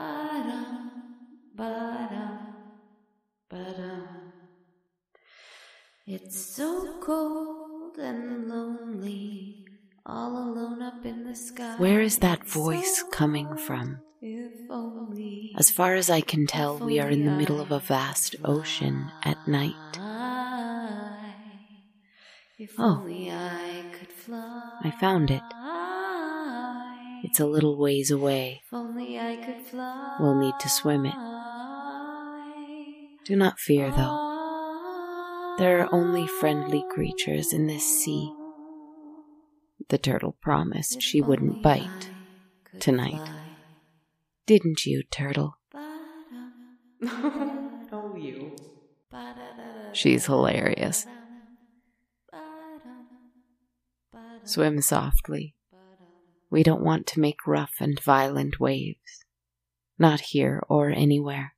From? 13.67 13.99
As 15.57 15.71
far 15.71 15.95
as 15.95 16.11
I 16.11 16.21
can 16.21 16.47
tell, 16.47 16.79
we 16.79 16.99
are 16.99 17.11
in 17.11 17.25
the 17.25 17.33
middle 17.33 17.61
of 17.61 17.71
a 17.71 17.79
vast 17.79 18.37
ocean 18.45 19.11
at 19.23 19.47
night. 19.47 19.75
Oh, 22.79 23.05
I 24.83 24.91
found 25.01 25.31
it. 25.31 25.43
It's 27.25 27.41
a 27.41 27.47
little 27.47 27.79
ways 27.79 28.11
away. 28.11 28.63
We'll 28.73 30.39
need 30.39 30.55
to 30.61 30.69
swim 30.69 31.07
it. 31.07 31.15
Do 33.25 33.37
not 33.37 33.59
fear, 33.59 33.91
though. 33.91 35.55
There 35.59 35.81
are 35.81 35.89
only 35.93 36.27
friendly 36.27 36.85
creatures 36.91 37.53
in 37.53 37.67
this 37.67 37.85
sea. 37.85 38.33
The 39.89 39.99
turtle 39.99 40.37
promised 40.41 41.01
she 41.01 41.21
wouldn't 41.21 41.63
bite 41.63 42.11
tonight. 42.81 43.31
Didn't 44.47 44.85
you, 44.85 45.03
turtle? 45.11 45.57
oh, 47.03 48.15
you. 48.19 48.55
She's 49.93 50.27
hilarious. 50.27 51.07
Swim 54.45 54.83
softly. 54.83 55.55
We 56.51 56.63
don't 56.63 56.85
want 56.85 57.07
to 57.09 57.21
make 57.21 57.47
rough 57.47 57.77
and 57.81 57.99
violent 58.01 58.61
waves. 58.61 59.25
Not 59.99 60.21
here 60.21 60.63
or 60.69 60.91
anywhere. 60.91 61.55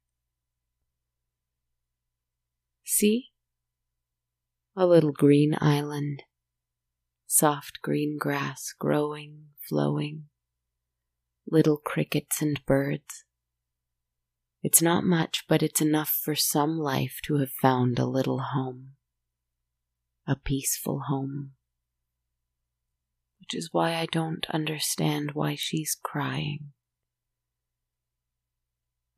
See? 2.85 3.31
A 4.77 4.87
little 4.87 5.13
green 5.13 5.57
island. 5.61 6.23
Soft 7.27 7.81
green 7.83 8.17
grass 8.19 8.73
growing, 8.79 9.47
flowing. 9.69 10.25
Little 11.49 11.77
crickets 11.77 12.43
and 12.43 12.65
birds. 12.67 13.25
It's 14.63 14.83
not 14.83 15.05
much, 15.05 15.45
but 15.49 15.63
it's 15.63 15.81
enough 15.81 16.09
for 16.23 16.35
some 16.35 16.79
life 16.79 17.21
to 17.25 17.37
have 17.37 17.51
found 17.51 17.99
a 17.99 18.07
little 18.07 18.41
home. 18.41 18.93
A 20.27 20.35
peaceful 20.35 21.03
home 21.09 21.53
which 23.47 23.57
is 23.57 23.69
why 23.71 23.95
I 23.95 24.07
don't 24.07 24.45
understand 24.51 25.33
why 25.33 25.55
she's 25.55 25.97
crying. 26.03 26.73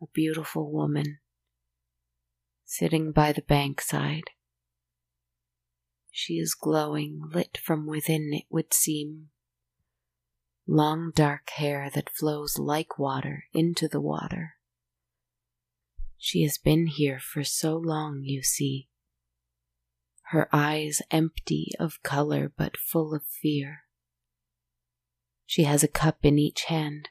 A 0.02 0.06
beautiful 0.12 0.70
woman 0.70 1.20
sitting 2.66 3.10
by 3.10 3.32
the 3.32 3.40
bankside. 3.40 4.28
She 6.10 6.34
is 6.34 6.54
glowing, 6.54 7.22
lit 7.32 7.56
from 7.56 7.86
within, 7.86 8.30
it 8.34 8.44
would 8.50 8.74
seem. 8.74 9.30
Long 10.70 11.12
dark 11.14 11.48
hair 11.48 11.88
that 11.94 12.10
flows 12.10 12.58
like 12.58 12.98
water 12.98 13.44
into 13.54 13.88
the 13.88 14.02
water. 14.02 14.56
She 16.18 16.42
has 16.42 16.58
been 16.58 16.88
here 16.88 17.18
for 17.18 17.42
so 17.42 17.74
long, 17.74 18.20
you 18.22 18.42
see. 18.42 18.90
Her 20.24 20.46
eyes 20.52 21.00
empty 21.10 21.72
of 21.80 22.02
color 22.02 22.52
but 22.54 22.76
full 22.76 23.14
of 23.14 23.24
fear. 23.24 23.84
She 25.46 25.62
has 25.62 25.82
a 25.82 25.88
cup 25.88 26.18
in 26.22 26.38
each 26.38 26.64
hand, 26.64 27.08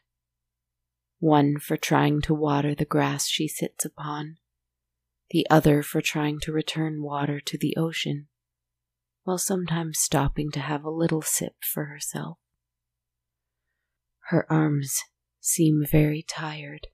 one 1.17 1.58
for 1.58 1.78
trying 1.78 2.22
to 2.22 2.36
water 2.36 2.76
the 2.76 2.86
grass 2.86 3.28
she 3.28 3.48
sits 3.48 3.84
upon, 3.84 4.38
the 5.32 5.48
other 5.50 5.82
for 5.82 6.00
trying 6.00 6.39
to 6.41 6.52
return 6.52 7.02
water 7.02 7.39
to 7.39 7.58
the 7.58 7.76
ocean, 7.76 8.28
while 9.24 9.39
sometimes 9.39 9.98
stopping 9.98 10.52
to 10.52 10.60
have 10.60 10.84
a 10.84 10.91
little 10.91 11.24
sip 11.24 11.56
for 11.63 11.86
herself. 11.86 12.38
Her 14.29 14.45
arms 14.51 15.01
seem 15.39 15.85
very 15.89 16.21
tired. 16.21 16.87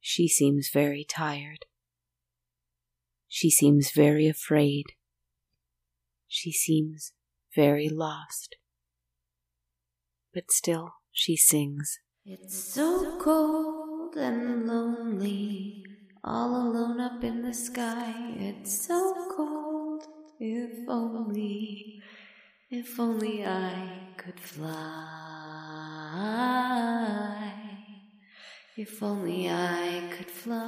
She 0.00 0.28
seems 0.28 0.70
very 0.72 1.04
tired. 1.04 1.66
She 3.28 3.50
seems 3.50 3.90
very 3.90 4.28
afraid. 4.28 4.86
She 6.28 6.52
seems 6.52 7.12
very 7.54 7.88
lost 7.88 8.56
but 10.32 10.50
still 10.50 10.94
she 11.12 11.36
sings. 11.36 11.98
It's 12.24 12.56
so 12.56 13.18
cold 13.18 14.16
and 14.16 14.66
lonely, 14.66 15.84
all 16.24 16.56
alone 16.56 17.00
up 17.00 17.22
in 17.22 17.42
the 17.42 17.54
sky. 17.54 18.14
It's 18.36 18.86
so 18.86 19.28
cold, 19.36 20.04
if 20.38 20.88
only, 20.88 22.00
if 22.70 22.98
only 22.98 23.44
I 23.44 24.14
could 24.16 24.40
fly. 24.40 25.41
If 28.76 29.02
only 29.02 29.48
I 29.48 30.10
could 30.14 30.30
fly. 30.30 30.58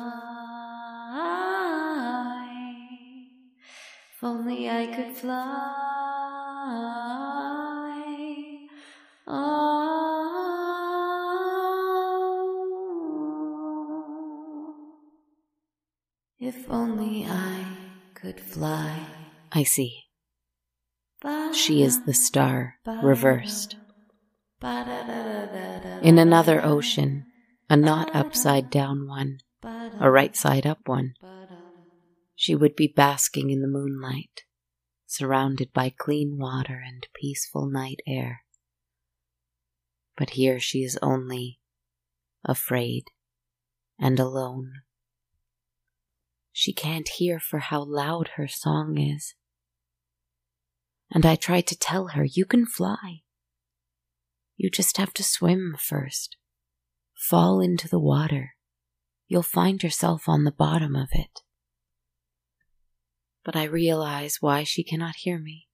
If 4.14 4.24
only 4.24 4.70
I 4.70 4.86
could 4.86 5.14
fly. 5.16 5.74
If 16.40 16.70
only 16.70 17.26
I 17.26 17.64
could 18.14 18.40
fly. 18.40 18.94
Oh. 19.52 19.52
I 19.52 19.62
see. 19.62 20.04
She 21.52 21.82
is 21.82 22.04
the 22.04 22.14
star 22.14 22.76
reversed. 23.02 23.76
In 26.02 26.18
another 26.18 26.64
ocean, 26.64 27.26
a 27.68 27.76
not 27.76 28.14
upside 28.14 28.70
down 28.70 29.06
one, 29.08 29.38
a 30.00 30.10
right 30.10 30.36
side 30.36 30.66
up 30.66 30.80
one, 30.86 31.14
she 32.34 32.54
would 32.54 32.76
be 32.76 32.92
basking 32.94 33.50
in 33.50 33.62
the 33.62 33.68
moonlight, 33.68 34.42
surrounded 35.06 35.72
by 35.72 35.90
clean 35.90 36.38
water 36.38 36.82
and 36.84 37.06
peaceful 37.14 37.66
night 37.66 38.00
air. 38.06 38.44
But 40.16 40.30
here 40.30 40.60
she 40.60 40.80
is 40.80 40.98
only 41.00 41.58
afraid, 42.44 43.04
and 43.98 44.20
alone. 44.20 44.82
She 46.52 46.72
can't 46.72 47.08
hear 47.08 47.40
for 47.40 47.58
how 47.58 47.82
loud 47.82 48.32
her 48.36 48.46
song 48.46 48.98
is. 48.98 49.34
And 51.10 51.24
I 51.24 51.36
try 51.36 51.60
to 51.62 51.78
tell 51.78 52.08
her, 52.08 52.24
you 52.24 52.44
can 52.44 52.66
fly. 52.66 53.23
You 54.56 54.70
just 54.70 54.96
have 54.96 55.12
to 55.14 55.24
swim 55.24 55.76
first. 55.78 56.36
Fall 57.14 57.60
into 57.60 57.88
the 57.88 57.98
water. 57.98 58.54
You'll 59.26 59.42
find 59.42 59.82
yourself 59.82 60.28
on 60.28 60.44
the 60.44 60.52
bottom 60.52 60.94
of 60.94 61.08
it. 61.12 61.40
But 63.44 63.56
I 63.56 63.64
realize 63.64 64.38
why 64.40 64.62
she 64.64 64.84
cannot 64.84 65.16
hear 65.16 65.38
me. 65.38 65.68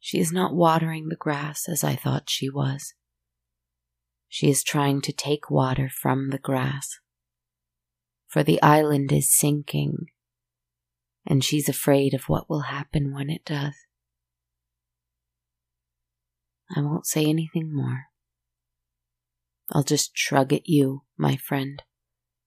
She 0.00 0.18
is 0.18 0.32
not 0.32 0.54
watering 0.54 1.08
the 1.08 1.16
grass 1.16 1.68
as 1.68 1.82
I 1.82 1.96
thought 1.96 2.30
she 2.30 2.48
was. 2.48 2.94
She 4.28 4.50
is 4.50 4.62
trying 4.62 5.00
to 5.02 5.12
take 5.12 5.50
water 5.50 5.88
from 5.88 6.30
the 6.30 6.38
grass. 6.38 6.98
For 8.28 8.42
the 8.42 8.60
island 8.62 9.10
is 9.10 9.36
sinking, 9.36 10.06
and 11.26 11.42
she's 11.42 11.68
afraid 11.68 12.12
of 12.12 12.28
what 12.28 12.48
will 12.48 12.62
happen 12.62 13.14
when 13.14 13.30
it 13.30 13.44
does. 13.44 13.74
I 16.74 16.80
won't 16.80 17.06
say 17.06 17.24
anything 17.24 17.74
more. 17.74 18.06
I'll 19.70 19.82
just 19.82 20.16
shrug 20.16 20.52
at 20.52 20.68
you, 20.68 21.02
my 21.16 21.36
friend, 21.36 21.82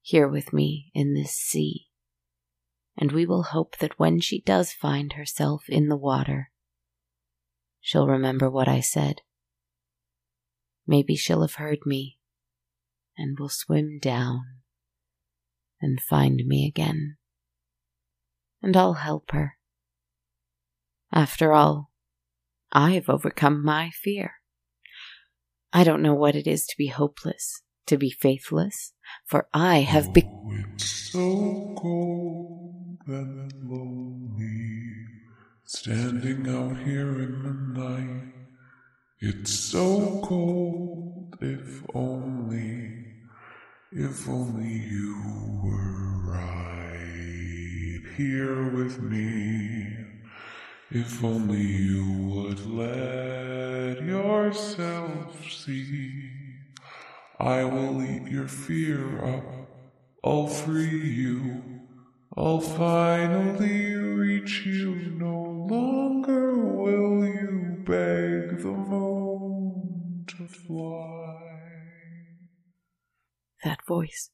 here 0.01 0.27
with 0.27 0.53
me 0.53 0.91
in 0.93 1.13
this 1.13 1.33
sea. 1.33 1.87
And 2.97 3.11
we 3.11 3.25
will 3.25 3.43
hope 3.43 3.77
that 3.77 3.99
when 3.99 4.19
she 4.19 4.41
does 4.41 4.73
find 4.73 5.13
herself 5.13 5.63
in 5.69 5.87
the 5.87 5.97
water, 5.97 6.51
she'll 7.79 8.07
remember 8.07 8.49
what 8.49 8.67
I 8.67 8.79
said. 8.79 9.21
Maybe 10.87 11.15
she'll 11.15 11.41
have 11.41 11.55
heard 11.55 11.79
me 11.85 12.17
and 13.17 13.37
will 13.39 13.49
swim 13.49 13.99
down 13.99 14.41
and 15.79 16.01
find 16.01 16.43
me 16.45 16.67
again. 16.67 17.17
And 18.61 18.75
I'll 18.75 18.93
help 18.93 19.31
her. 19.31 19.57
After 21.11 21.53
all, 21.53 21.90
I've 22.71 23.09
overcome 23.09 23.63
my 23.63 23.89
fear. 23.89 24.35
I 25.73 25.83
don't 25.83 26.01
know 26.01 26.13
what 26.13 26.35
it 26.35 26.47
is 26.47 26.65
to 26.67 26.75
be 26.77 26.87
hopeless, 26.87 27.61
to 27.87 27.97
be 27.97 28.09
faithless, 28.11 28.93
for 29.25 29.47
I 29.53 29.79
have 29.79 30.13
been. 30.13 30.29
Oh, 30.33 30.65
so 30.77 31.75
cold 31.77 32.97
and 33.07 33.53
lonely, 33.63 34.93
standing 35.65 36.47
out 36.47 36.77
here 36.85 37.21
in 37.21 37.43
the 37.43 37.81
night. 37.81 38.33
It's 39.19 39.53
so 39.53 40.21
cold, 40.23 41.37
if 41.41 41.83
only, 41.93 43.05
if 43.91 44.27
only 44.27 44.67
you 44.67 45.61
were 45.63 46.31
right 46.31 48.03
here 48.17 48.69
with 48.71 48.99
me. 49.01 50.10
If 50.93 51.23
only 51.23 51.61
you 51.61 52.03
would 52.33 52.65
let 52.65 54.03
yourself 54.03 55.49
see. 55.49 56.29
I 57.39 57.63
will 57.63 58.03
eat 58.03 58.29
your 58.29 58.49
fear 58.49 59.23
up. 59.23 59.45
I'll 60.21 60.47
free 60.47 60.99
you. 60.99 61.63
I'll 62.35 62.59
finally 62.59 63.93
reach 63.95 64.65
you. 64.65 64.93
No 65.15 65.41
longer 65.69 66.57
will 66.57 67.25
you 67.25 67.77
beg 67.85 68.59
the 68.61 68.73
moon 68.73 70.25
to 70.27 70.45
fly. 70.45 71.61
That 73.63 73.79
voice. 73.87 74.29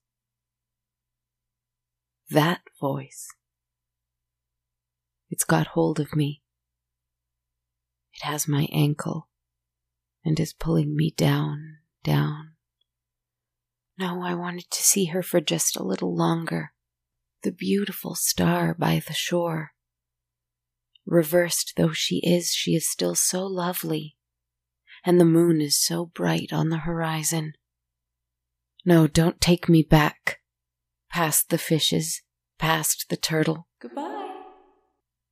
That 2.32 2.62
voice. 2.82 3.28
It's 5.30 5.43
got 5.43 5.67
hold 5.67 6.00
of 6.00 6.15
me. 6.15 6.41
It 8.17 8.25
has 8.25 8.47
my 8.47 8.67
ankle 8.71 9.30
and 10.25 10.39
is 10.39 10.51
pulling 10.51 10.95
me 10.95 11.13
down, 11.15 11.77
down. 12.03 12.53
No, 13.97 14.23
I 14.23 14.34
wanted 14.34 14.71
to 14.71 14.82
see 14.82 15.06
her 15.06 15.21
for 15.21 15.39
just 15.39 15.77
a 15.77 15.84
little 15.84 16.15
longer. 16.15 16.73
The 17.43 17.51
beautiful 17.51 18.15
star 18.15 18.73
by 18.73 19.01
the 19.06 19.13
shore. 19.13 19.73
Reversed 21.06 21.73
though 21.77 21.93
she 21.93 22.17
is, 22.17 22.51
she 22.51 22.71
is 22.71 22.89
still 22.89 23.13
so 23.13 23.45
lovely, 23.45 24.17
and 25.06 25.19
the 25.19 25.25
moon 25.25 25.62
is 25.62 25.80
so 25.80 26.08
bright 26.08 26.51
on 26.51 26.69
the 26.69 26.80
horizon. 26.80 27.53
No, 28.84 29.06
don't 29.06 29.39
take 29.39 29.69
me 29.69 29.84
back. 29.84 30.39
Past 31.12 31.49
the 31.49 31.58
fishes, 31.60 32.23
past 32.58 33.06
the 33.10 33.17
turtle. 33.17 33.67
Goodbye. 33.80 34.34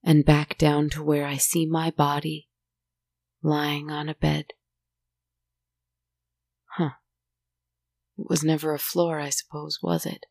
And 0.04 0.24
back 0.24 0.58
down 0.60 0.90
to 0.92 1.04
where 1.04 1.26
I 1.26 1.38
see 1.38 1.66
my 1.66 1.90
body 1.90 2.48
lying 3.46 3.92
on 3.92 4.10
a 4.10 4.16
bed. 4.16 4.46
Huh. 6.72 6.96
It 8.18 8.28
was 8.28 8.44
never 8.44 8.74
a 8.74 8.80
floor, 8.80 9.20
I 9.20 9.30
suppose, 9.30 9.80
was 9.84 10.06
it? 10.06 10.26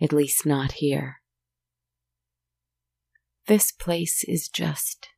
At 0.00 0.12
least 0.12 0.46
not 0.46 0.72
here. 0.72 1.20
This 3.46 3.70
place 3.70 4.24
is 4.26 4.48
just 4.48 5.08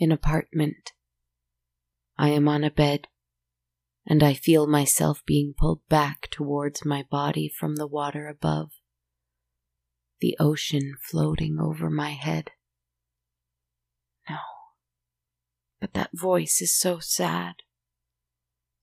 an 0.00 0.10
apartment. 0.10 0.92
I 2.18 2.30
am 2.30 2.48
on 2.48 2.64
a 2.64 2.70
bed, 2.70 3.06
and 4.04 4.22
I 4.22 4.34
feel 4.34 4.66
myself 4.66 5.22
being 5.26 5.54
pulled 5.56 5.86
back 5.88 6.28
towards 6.30 6.84
my 6.84 7.04
body 7.08 7.48
from 7.48 7.76
the 7.76 7.86
water 7.86 8.26
above, 8.26 8.70
the 10.20 10.36
ocean 10.40 10.94
floating 11.00 11.58
over 11.60 11.88
my 11.88 12.10
head. 12.10 12.50
No, 14.28 14.36
but 15.80 15.94
that 15.94 16.10
voice 16.12 16.60
is 16.60 16.78
so 16.78 16.98
sad, 16.98 17.54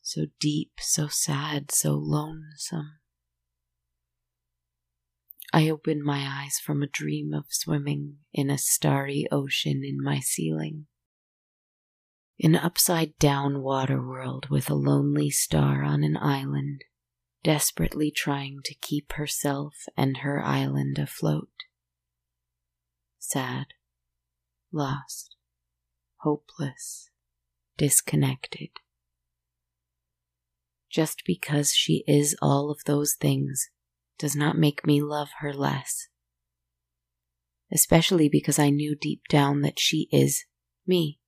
so 0.02 0.26
deep, 0.40 0.72
so 0.80 1.08
sad, 1.08 1.72
so 1.72 1.94
lonesome. 1.94 3.00
I 5.54 5.70
open 5.70 6.04
my 6.04 6.28
eyes 6.28 6.60
from 6.60 6.84
a 6.84 6.88
dream 6.88 7.34
of 7.34 7.46
swimming 7.50 8.18
in 8.34 8.50
a 8.50 8.58
starry 8.58 9.28
ocean 9.32 9.82
in 9.86 10.04
my 10.04 10.20
ceiling. 10.20 10.88
An 12.40 12.56
upside 12.56 13.18
down 13.18 13.62
water 13.64 14.06
world 14.06 14.48
with 14.50 14.70
a 14.70 14.76
lonely 14.76 15.30
star 15.30 15.84
on 15.84 16.04
an 16.04 16.18
island, 16.18 16.84
desperately 17.44 18.12
trying 18.12 18.60
to 18.66 18.76
keep 18.76 19.14
herself 19.14 19.74
and 19.96 20.18
her 20.18 20.44
island 20.44 21.00
afloat. 21.00 21.50
Sad, 23.18 23.68
lost, 24.72 25.37
hopeless, 26.28 27.10
disconnected. 27.78 28.70
Just 30.92 31.24
because 31.26 31.72
she 31.74 32.04
is 32.06 32.36
all 32.42 32.70
of 32.70 32.80
those 32.86 33.16
things 33.18 33.70
does 34.20 34.36
not 34.36 34.58
make 34.58 34.86
me 34.86 35.02
love 35.02 35.30
her 35.40 35.54
less. 35.54 36.10
Especially 37.72 38.28
because 38.28 38.60
I 38.60 38.70
knew 38.70 38.94
deep 38.94 39.22
down 39.30 39.62
that 39.62 39.80
she 39.80 40.10
is 40.12 40.44
me. 40.86 41.20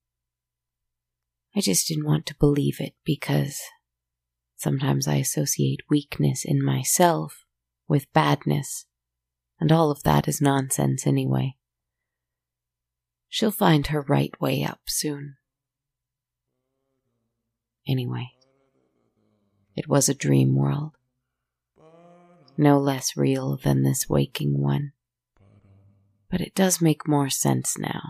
I 1.56 1.60
just 1.60 1.88
didn't 1.88 2.06
want 2.06 2.26
to 2.26 2.36
believe 2.38 2.78
it 2.78 2.94
because 3.02 3.58
sometimes 4.56 5.08
I 5.08 5.16
associate 5.16 5.80
weakness 5.88 6.44
in 6.44 6.62
myself 6.62 7.44
with 7.88 8.12
badness, 8.12 8.84
and 9.58 9.72
all 9.72 9.90
of 9.90 10.02
that 10.02 10.28
is 10.28 10.42
nonsense 10.42 11.06
anyway. 11.06 11.56
She'll 13.30 13.50
find 13.50 13.86
her 13.86 14.02
right 14.02 14.38
way 14.40 14.62
up 14.62 14.80
soon. 14.86 15.36
Anyway, 17.88 18.32
it 19.74 19.88
was 19.88 20.10
a 20.10 20.14
dream 20.14 20.54
world 20.54 20.92
no 22.60 22.78
less 22.78 23.16
real 23.16 23.56
than 23.56 23.82
this 23.82 24.06
waking 24.08 24.60
one. 24.60 24.92
But 26.30 26.42
it 26.42 26.54
does 26.54 26.80
make 26.80 27.08
more 27.08 27.30
sense 27.30 27.78
now. 27.78 28.02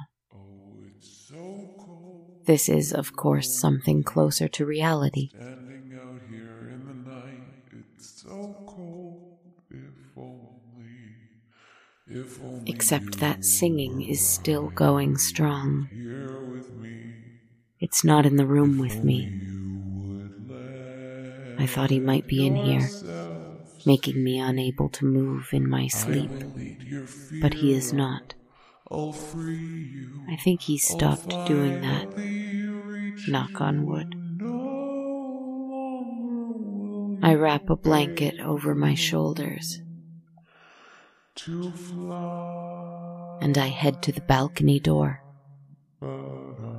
This 2.46 2.68
is, 2.68 2.92
of 2.92 3.14
course, 3.14 3.48
something 3.48 4.02
closer 4.02 4.48
to 4.48 4.66
reality. 4.66 5.30
So 7.98 8.56
cold. 8.66 9.62
If 9.70 10.18
only, 10.18 10.18
if 10.18 10.18
only 10.18 11.99
Except 12.66 13.18
that 13.20 13.44
singing 13.44 14.02
is 14.02 14.20
still 14.20 14.70
going 14.74 15.16
strong. 15.16 15.88
It's 17.80 18.04
not 18.04 18.26
in 18.26 18.36
the 18.36 18.46
room 18.46 18.78
with 18.78 19.02
me. 19.02 19.28
I 21.58 21.66
thought 21.66 21.90
he 21.90 22.00
might 22.00 22.26
be 22.26 22.46
in 22.46 22.56
here, 22.56 22.90
making 23.84 24.22
me 24.22 24.38
unable 24.38 24.88
to 24.90 25.04
move 25.04 25.48
in 25.52 25.68
my 25.68 25.88
sleep, 25.88 26.30
but 27.40 27.54
he 27.54 27.72
is 27.72 27.92
not. 27.92 28.34
I 30.28 30.36
think 30.36 30.62
he 30.62 30.78
stopped 30.78 31.36
doing 31.46 31.80
that. 31.80 32.06
Knock 33.28 33.60
on 33.60 33.86
wood. 33.86 34.14
I 37.22 37.34
wrap 37.34 37.68
a 37.68 37.76
blanket 37.76 38.40
over 38.40 38.74
my 38.74 38.94
shoulders 38.94 39.80
to 41.44 41.72
and 43.40 43.56
I 43.56 43.68
head 43.68 44.02
to 44.02 44.12
the 44.12 44.20
balcony 44.20 44.78
door. 44.78 45.22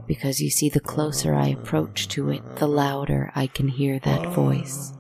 Because 0.08 0.40
you 0.40 0.50
see, 0.52 0.70
the 0.70 0.80
closer 0.80 1.34
I 1.34 1.48
approach 1.48 2.08
to 2.10 2.30
it, 2.30 2.58
the 2.58 2.68
louder 2.68 3.32
I 3.34 3.48
can 3.48 3.68
hear 3.68 4.00
that 4.00 4.34
voice. 4.34 4.94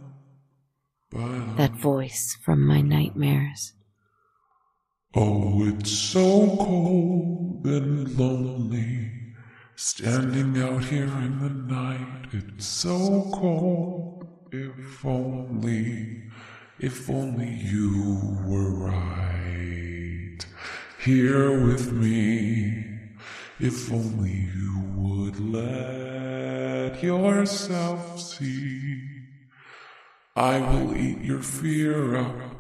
That 1.11 1.73
voice 1.73 2.37
from 2.43 2.65
my 2.65 2.81
nightmares. 2.81 3.73
Oh, 5.13 5.67
it's 5.67 5.91
so 5.91 6.55
cold 6.57 7.65
and 7.65 8.17
lonely. 8.17 9.11
Standing 9.75 10.61
out 10.61 10.85
here 10.85 11.03
in 11.03 11.39
the 11.39 11.73
night, 11.73 12.29
it's 12.31 12.65
so 12.65 13.29
cold. 13.33 14.27
If 14.51 15.05
only, 15.05 16.23
if 16.81 17.11
only 17.11 17.47
you 17.47 18.39
were 18.43 18.71
right 18.89 20.39
here 20.99 21.63
with 21.67 21.91
me. 21.91 22.85
If 23.59 23.93
only 23.93 24.49
you 24.55 24.81
would 24.95 25.39
let 25.39 27.03
yourself 27.03 28.19
see. 28.19 28.99
I 30.35 30.57
will 30.57 30.97
eat 30.97 31.21
your 31.21 31.43
fear 31.43 32.15
up. 32.15 32.55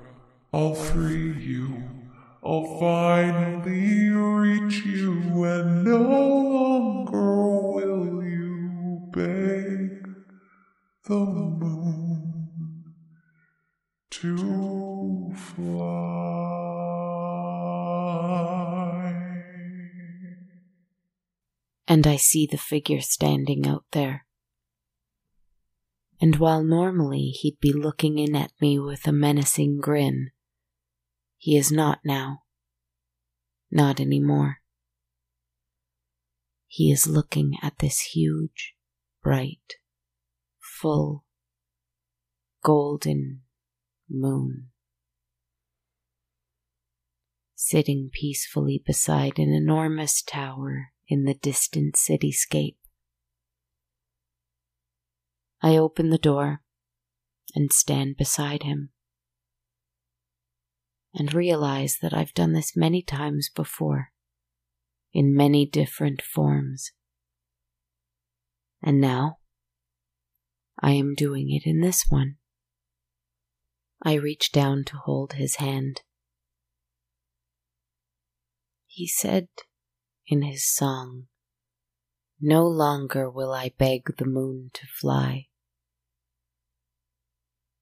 I'll 0.53 0.75
free 0.75 1.33
you. 1.33 1.81
I'll 2.43 2.79
finally 2.79 4.09
reach 4.09 4.85
you, 4.85 5.45
and 5.45 5.83
no 5.83 5.97
longer 5.97 7.71
will 7.73 8.23
you 8.23 9.09
beg 9.11 10.07
the 11.05 11.15
moon 11.15 12.00
to 14.11 15.33
fly. 15.35 16.51
and 21.91 22.07
I 22.07 22.15
see 22.15 22.47
the 22.49 22.57
figure 22.57 23.01
standing 23.01 23.67
out 23.67 23.83
there. 23.91 24.25
And 26.21 26.37
while 26.37 26.63
normally 26.63 27.31
he'd 27.31 27.59
be 27.59 27.73
looking 27.73 28.17
in 28.17 28.33
at 28.33 28.53
me 28.61 28.79
with 28.79 29.05
a 29.07 29.11
menacing 29.11 29.81
grin, 29.81 30.31
he 31.37 31.57
is 31.57 31.69
not 31.69 31.99
now. 32.05 32.43
Not 33.69 33.99
anymore. 33.99 34.61
He 36.65 36.93
is 36.93 37.07
looking 37.07 37.57
at 37.61 37.79
this 37.79 37.99
huge, 38.13 38.73
bright, 39.21 39.75
full, 40.59 41.25
golden 42.63 43.41
moon. 44.11 44.67
Sitting 47.55 48.09
peacefully 48.11 48.81
beside 48.85 49.39
an 49.39 49.53
enormous 49.53 50.21
tower 50.21 50.91
in 51.07 51.25
the 51.25 51.33
distant 51.33 51.95
cityscape. 51.95 52.75
I 55.61 55.77
open 55.77 56.09
the 56.09 56.17
door 56.17 56.61
and 57.55 57.71
stand 57.71 58.17
beside 58.17 58.63
him 58.63 58.89
and 61.13 61.33
realize 61.33 61.97
that 62.01 62.13
I've 62.13 62.33
done 62.33 62.53
this 62.53 62.75
many 62.75 63.01
times 63.01 63.49
before 63.53 64.11
in 65.13 65.35
many 65.35 65.65
different 65.65 66.21
forms. 66.21 66.91
And 68.81 68.99
now 68.99 69.37
I 70.79 70.91
am 70.91 71.13
doing 71.13 71.51
it 71.51 71.69
in 71.69 71.81
this 71.81 72.05
one. 72.09 72.37
I 74.03 74.15
reach 74.15 74.51
down 74.51 74.83
to 74.85 74.97
hold 74.97 75.33
his 75.33 75.55
hand. 75.55 76.01
He 78.87 79.07
said 79.07 79.47
in 80.27 80.41
his 80.41 80.67
song, 80.67 81.27
No 82.39 82.67
longer 82.67 83.29
will 83.29 83.53
I 83.53 83.73
beg 83.77 84.17
the 84.17 84.25
moon 84.25 84.71
to 84.73 84.87
fly. 84.87 85.47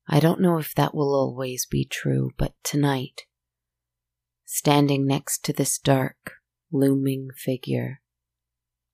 I 0.07 0.19
don't 0.19 0.41
know 0.41 0.57
if 0.57 0.75
that 0.75 0.93
will 0.93 1.13
always 1.15 1.65
be 1.65 1.85
true, 1.85 2.31
but 2.37 2.53
tonight, 2.63 3.27
standing 4.43 5.05
next 5.05 5.45
to 5.45 5.53
this 5.53 5.77
dark, 5.77 6.33
looming 6.71 7.29
figure, 7.35 8.01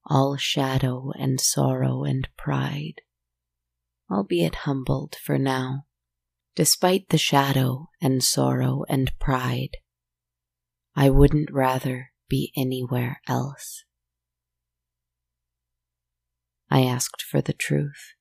all 0.05 0.37
shadow 0.37 1.11
and 1.17 1.39
sorrow 1.39 2.03
and 2.03 2.27
pride, 2.37 3.01
albeit 4.11 4.55
humbled 4.55 5.15
for 5.23 5.39
now, 5.39 5.85
despite 6.55 7.09
the 7.09 7.17
shadow 7.17 7.89
and 8.01 8.23
sorrow 8.23 8.83
and 8.87 9.11
pride, 9.19 9.77
I 10.95 11.09
wouldn't 11.09 11.51
rather 11.51 12.11
be 12.29 12.51
anywhere 12.55 13.21
else. 13.27 13.83
I 16.69 16.81
asked 16.81 17.21
for 17.21 17.41
the 17.41 17.53
truth. 17.53 18.13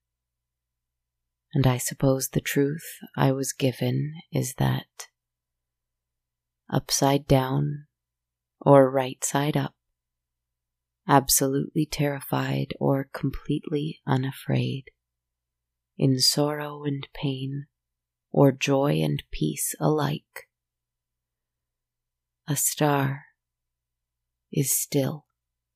And 1.55 1.67
I 1.69 1.79
suppose 1.79 2.29
the 2.29 2.41
truth 2.41 2.85
I 3.17 3.31
was 3.31 3.53
given 3.53 4.15
is 4.33 4.55
that 4.59 5.07
upside 6.69 7.29
down 7.29 7.87
or 8.61 8.91
right 8.91 9.23
side 9.25 9.57
up, 9.57 9.75
absolutely 11.07 11.87
terrified 11.87 12.75
or 12.81 13.09
completely 13.13 14.01
unafraid, 14.05 14.85
in 15.97 16.19
sorrow 16.19 16.83
and 16.85 17.07
pain, 17.15 17.67
or 18.35 18.51
joy 18.51 18.95
and 19.01 19.23
peace 19.31 19.77
alike, 19.79 20.49
a 22.49 22.57
star 22.57 23.27
is 24.53 24.77
still 24.77 25.27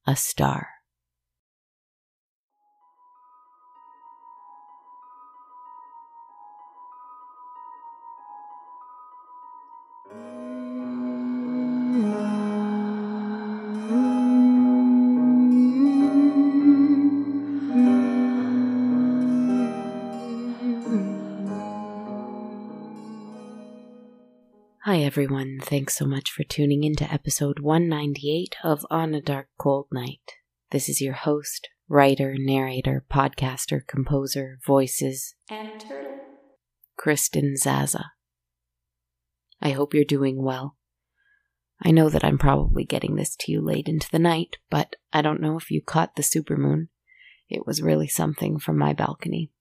a 0.08 0.16
star. 0.16 0.77
Hi, 24.98 25.04
everyone. 25.04 25.60
Thanks 25.62 25.96
so 25.96 26.06
much 26.06 26.32
for 26.32 26.42
tuning 26.42 26.82
in 26.82 26.96
to 26.96 27.04
episode 27.04 27.60
198 27.60 28.56
of 28.64 28.84
On 28.90 29.14
a 29.14 29.20
Dark 29.20 29.46
Cold 29.56 29.86
Night. 29.92 30.32
This 30.72 30.88
is 30.88 31.00
your 31.00 31.12
host, 31.12 31.68
writer, 31.88 32.34
narrator, 32.36 33.04
podcaster, 33.08 33.86
composer, 33.86 34.58
voices, 34.66 35.36
And 35.48 35.78
turtle. 35.78 36.18
Kristen 36.96 37.56
Zaza. 37.56 38.06
I 39.62 39.70
hope 39.70 39.94
you're 39.94 40.02
doing 40.02 40.42
well. 40.42 40.76
I 41.80 41.92
know 41.92 42.10
that 42.10 42.24
I'm 42.24 42.36
probably 42.36 42.84
getting 42.84 43.14
this 43.14 43.36
to 43.36 43.52
you 43.52 43.60
late 43.60 43.86
into 43.86 44.10
the 44.10 44.18
night, 44.18 44.56
but 44.68 44.96
I 45.12 45.22
don't 45.22 45.40
know 45.40 45.56
if 45.56 45.70
you 45.70 45.80
caught 45.80 46.16
the 46.16 46.22
supermoon. 46.22 46.88
It 47.48 47.64
was 47.64 47.80
really 47.80 48.08
something 48.08 48.58
from 48.58 48.76
my 48.76 48.94
balcony. 48.94 49.52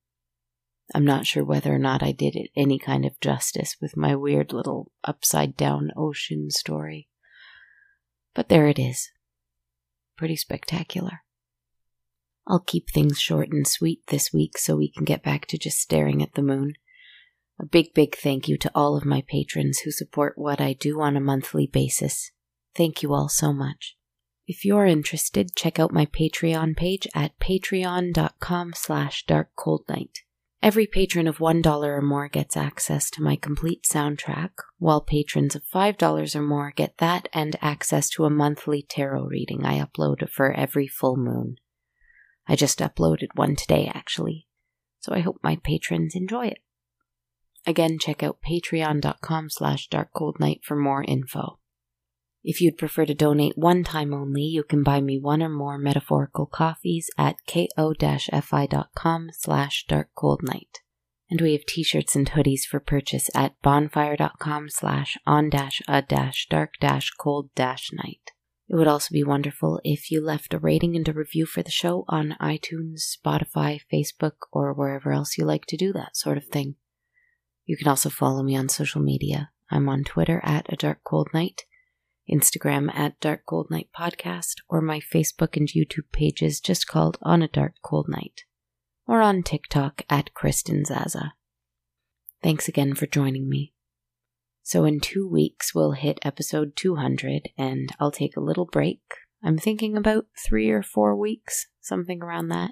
I'm 0.96 1.06
not 1.06 1.26
sure 1.26 1.44
whether 1.44 1.74
or 1.74 1.80
not 1.80 2.02
I 2.02 2.12
did 2.12 2.36
it 2.36 2.50
any 2.56 2.80
kind 2.80 3.06
of 3.06 3.20
justice 3.20 3.76
with 3.82 3.98
my 3.98 4.16
weird 4.16 4.54
little 4.54 4.92
upside 5.04 5.58
down 5.58 5.92
ocean 5.98 6.50
story. 6.50 7.10
But 8.34 8.50
there 8.50 8.68
it 8.68 8.80
is. 8.80 9.10
Pretty 10.16 10.36
spectacular. 10.36 11.22
I'll 12.48 12.60
keep 12.60 12.90
things 12.90 13.20
short 13.20 13.50
and 13.52 13.68
sweet 13.68 14.08
this 14.08 14.32
week 14.32 14.58
so 14.58 14.78
we 14.78 14.90
can 14.90 15.04
get 15.04 15.24
back 15.24 15.46
to 15.48 15.58
just 15.58 15.80
staring 15.80 16.24
at 16.24 16.36
the 16.36 16.42
moon. 16.42 16.74
A 17.60 17.66
big, 17.66 17.94
big 17.94 18.16
thank 18.16 18.48
you 18.48 18.58
to 18.60 18.72
all 18.74 18.96
of 18.96 19.04
my 19.04 19.24
patrons 19.28 19.80
who 19.80 19.92
support 19.92 20.38
what 20.38 20.62
I 20.62 20.74
do 20.74 21.02
on 21.02 21.18
a 21.18 21.22
monthly 21.22 21.68
basis. 21.68 22.32
Thank 22.76 23.04
you 23.04 23.14
all 23.14 23.28
so 23.28 23.52
much. 23.52 23.98
If 24.48 24.64
you're 24.64 24.86
interested, 24.86 25.56
check 25.56 25.78
out 25.78 25.92
my 25.92 26.06
Patreon 26.06 26.78
page 26.78 27.06
at 27.14 27.38
patreon.com 27.40 28.74
slash 28.76 29.26
darkcoldnight. 29.26 30.20
Every 30.62 30.88
patron 30.88 31.28
of 31.28 31.38
$1 31.38 31.66
or 31.66 32.02
more 32.02 32.28
gets 32.28 32.58
access 32.58 33.12
to 33.12 33.22
my 33.22 33.36
complete 33.36 33.84
soundtrack, 33.84 34.50
while 34.80 35.02
patrons 35.02 35.56
of 35.56 35.64
$5 35.64 36.36
or 36.36 36.42
more 36.42 36.74
get 36.76 36.98
that 36.98 37.30
and 37.32 37.56
access 37.62 38.10
to 38.12 38.26
a 38.26 38.32
monthly 38.32 38.82
tarot 38.82 39.26
reading 39.26 39.66
I 39.66 39.80
upload 39.80 40.28
for 40.30 40.52
every 40.52 40.88
full 40.88 41.16
moon. 41.16 41.58
I 42.48 42.56
just 42.56 42.80
uploaded 42.80 43.28
one 43.36 43.56
today, 43.56 43.92
actually, 43.94 44.48
so 45.00 45.14
I 45.14 45.20
hope 45.20 45.38
my 45.44 45.58
patrons 45.64 46.16
enjoy 46.16 46.48
it. 46.48 46.60
Again, 47.68 48.00
check 48.00 48.24
out 48.24 48.40
patreon.com 48.42 49.50
slash 49.52 49.90
darkcoldnight 49.90 50.64
for 50.64 50.76
more 50.76 51.04
info. 51.04 51.60
If 52.50 52.62
you'd 52.62 52.78
prefer 52.78 53.06
to 53.06 53.14
donate 53.14 53.58
one 53.58 53.84
time 53.84 54.14
only, 54.14 54.44
you 54.44 54.64
can 54.64 54.82
buy 54.82 55.02
me 55.02 55.20
one 55.20 55.44
or 55.44 55.50
more 55.50 55.78
metaphorical 55.78 56.46
coffees 56.46 57.10
at 57.18 57.36
ko-fi.com 57.46 59.30
slash 59.34 59.86
darkcoldnight. 59.90 60.78
And 61.30 61.42
we 61.42 61.52
have 61.52 61.66
t-shirts 61.66 62.16
and 62.16 62.32
hoodies 62.32 62.62
for 62.62 62.80
purchase 62.80 63.30
at 63.36 63.62
bonfire.com 63.62 64.70
slash 64.70 65.18
on 65.28 65.50
dash 65.50 65.82
a 65.90 66.02
dash 66.02 66.48
dark 66.50 66.76
dash 66.80 67.12
cold 67.20 67.50
dash 67.54 67.92
night. 67.92 68.32
It 68.70 68.78
would 68.78 68.88
also 68.88 69.12
be 69.12 69.26
wonderful 69.26 69.82
if 69.84 70.10
you 70.10 70.24
left 70.24 70.54
a 70.54 70.58
rating 70.58 70.96
and 70.96 71.06
a 71.10 71.12
review 71.12 71.46
for 71.46 71.64
the 71.64 71.70
show 71.70 72.06
on 72.08 72.38
iTunes, 72.40 73.02
Spotify, 73.14 73.82
Facebook, 73.94 74.38
or 74.54 74.74
wherever 74.74 75.12
else 75.12 75.38
you 75.38 75.44
like 75.44 75.66
to 75.66 75.76
do 75.76 75.92
that 75.92 76.16
sort 76.16 76.38
of 76.38 76.46
thing. 76.46 76.76
You 77.66 77.76
can 77.76 77.90
also 77.90 78.10
follow 78.10 78.42
me 78.42 78.56
on 78.56 78.70
social 78.70 79.02
media. 79.02 79.50
I'm 79.70 79.90
on 79.90 80.06
Twitter 80.06 80.40
at 80.46 80.72
a 80.72 80.78
dark 80.78 81.00
cold 81.04 81.28
night, 81.34 81.66
Instagram 82.32 82.94
at 82.94 83.20
dark 83.20 83.46
cold 83.46 83.68
night 83.70 83.90
podcast, 83.98 84.56
or 84.70 84.82
my 84.82 85.00
Facebook 85.00 85.56
and 85.56 85.68
YouTube 85.68 86.12
pages 86.12 86.60
just 86.60 86.88
called 86.88 87.18
on 87.22 87.42
a 87.42 87.48
dark 87.48 87.76
cold 87.84 88.08
night, 88.10 88.44
or 89.08 89.22
on 89.22 89.44
TikTok 89.44 90.04
at 90.10 90.34
Kristen 90.34 90.86
Zaza. 90.86 91.34
Thanks 92.44 92.68
again 92.68 92.94
for 92.94 93.08
joining 93.08 93.50
me. 93.50 93.74
So, 94.64 94.84
in 94.84 95.00
two 95.00 95.28
weeks, 95.28 95.74
we'll 95.74 95.94
hit 95.94 96.20
episode 96.24 96.76
200, 96.76 97.50
and 97.58 97.90
I'll 98.00 98.12
take 98.12 98.36
a 98.36 98.42
little 98.42 98.66
break. 98.66 99.02
I'm 99.44 99.58
thinking 99.58 99.96
about 99.96 100.26
three 100.46 100.70
or 100.70 100.84
four 100.84 101.16
weeks, 101.16 101.68
something 101.80 102.22
around 102.22 102.50
that. 102.50 102.72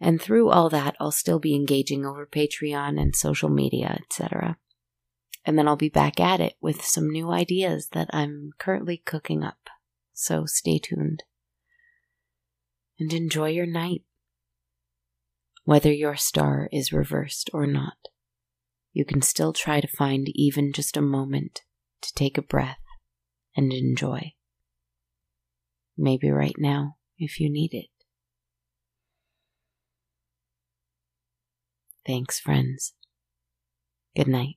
And 0.00 0.20
through 0.20 0.50
all 0.50 0.68
that, 0.70 0.96
I'll 0.98 1.12
still 1.12 1.38
be 1.38 1.54
engaging 1.54 2.04
over 2.04 2.26
Patreon 2.26 3.00
and 3.00 3.14
social 3.14 3.48
media, 3.48 4.00
etc. 4.02 4.56
And 5.44 5.58
then 5.58 5.66
I'll 5.66 5.76
be 5.76 5.88
back 5.88 6.20
at 6.20 6.40
it 6.40 6.54
with 6.60 6.84
some 6.84 7.10
new 7.10 7.30
ideas 7.30 7.88
that 7.92 8.08
I'm 8.12 8.52
currently 8.58 8.96
cooking 9.04 9.42
up. 9.42 9.68
So 10.12 10.46
stay 10.46 10.78
tuned. 10.78 11.24
And 12.98 13.12
enjoy 13.12 13.50
your 13.50 13.66
night. 13.66 14.02
Whether 15.64 15.92
your 15.92 16.16
star 16.16 16.68
is 16.72 16.92
reversed 16.92 17.50
or 17.52 17.66
not 17.66 17.96
you 18.92 19.04
can 19.04 19.22
still 19.22 19.52
try 19.52 19.80
to 19.80 19.88
find 19.88 20.28
even 20.34 20.72
just 20.72 20.96
a 20.96 21.02
moment 21.02 21.62
to 22.02 22.12
take 22.14 22.36
a 22.36 22.42
breath 22.42 22.78
and 23.56 23.72
enjoy. 23.72 24.32
Maybe 25.96 26.30
right 26.30 26.56
now, 26.58 26.96
if 27.18 27.40
you 27.40 27.50
need 27.50 27.72
it. 27.72 27.86
Thanks, 32.06 32.38
friends. 32.38 32.94
Good 34.16 34.28
night. 34.28 34.56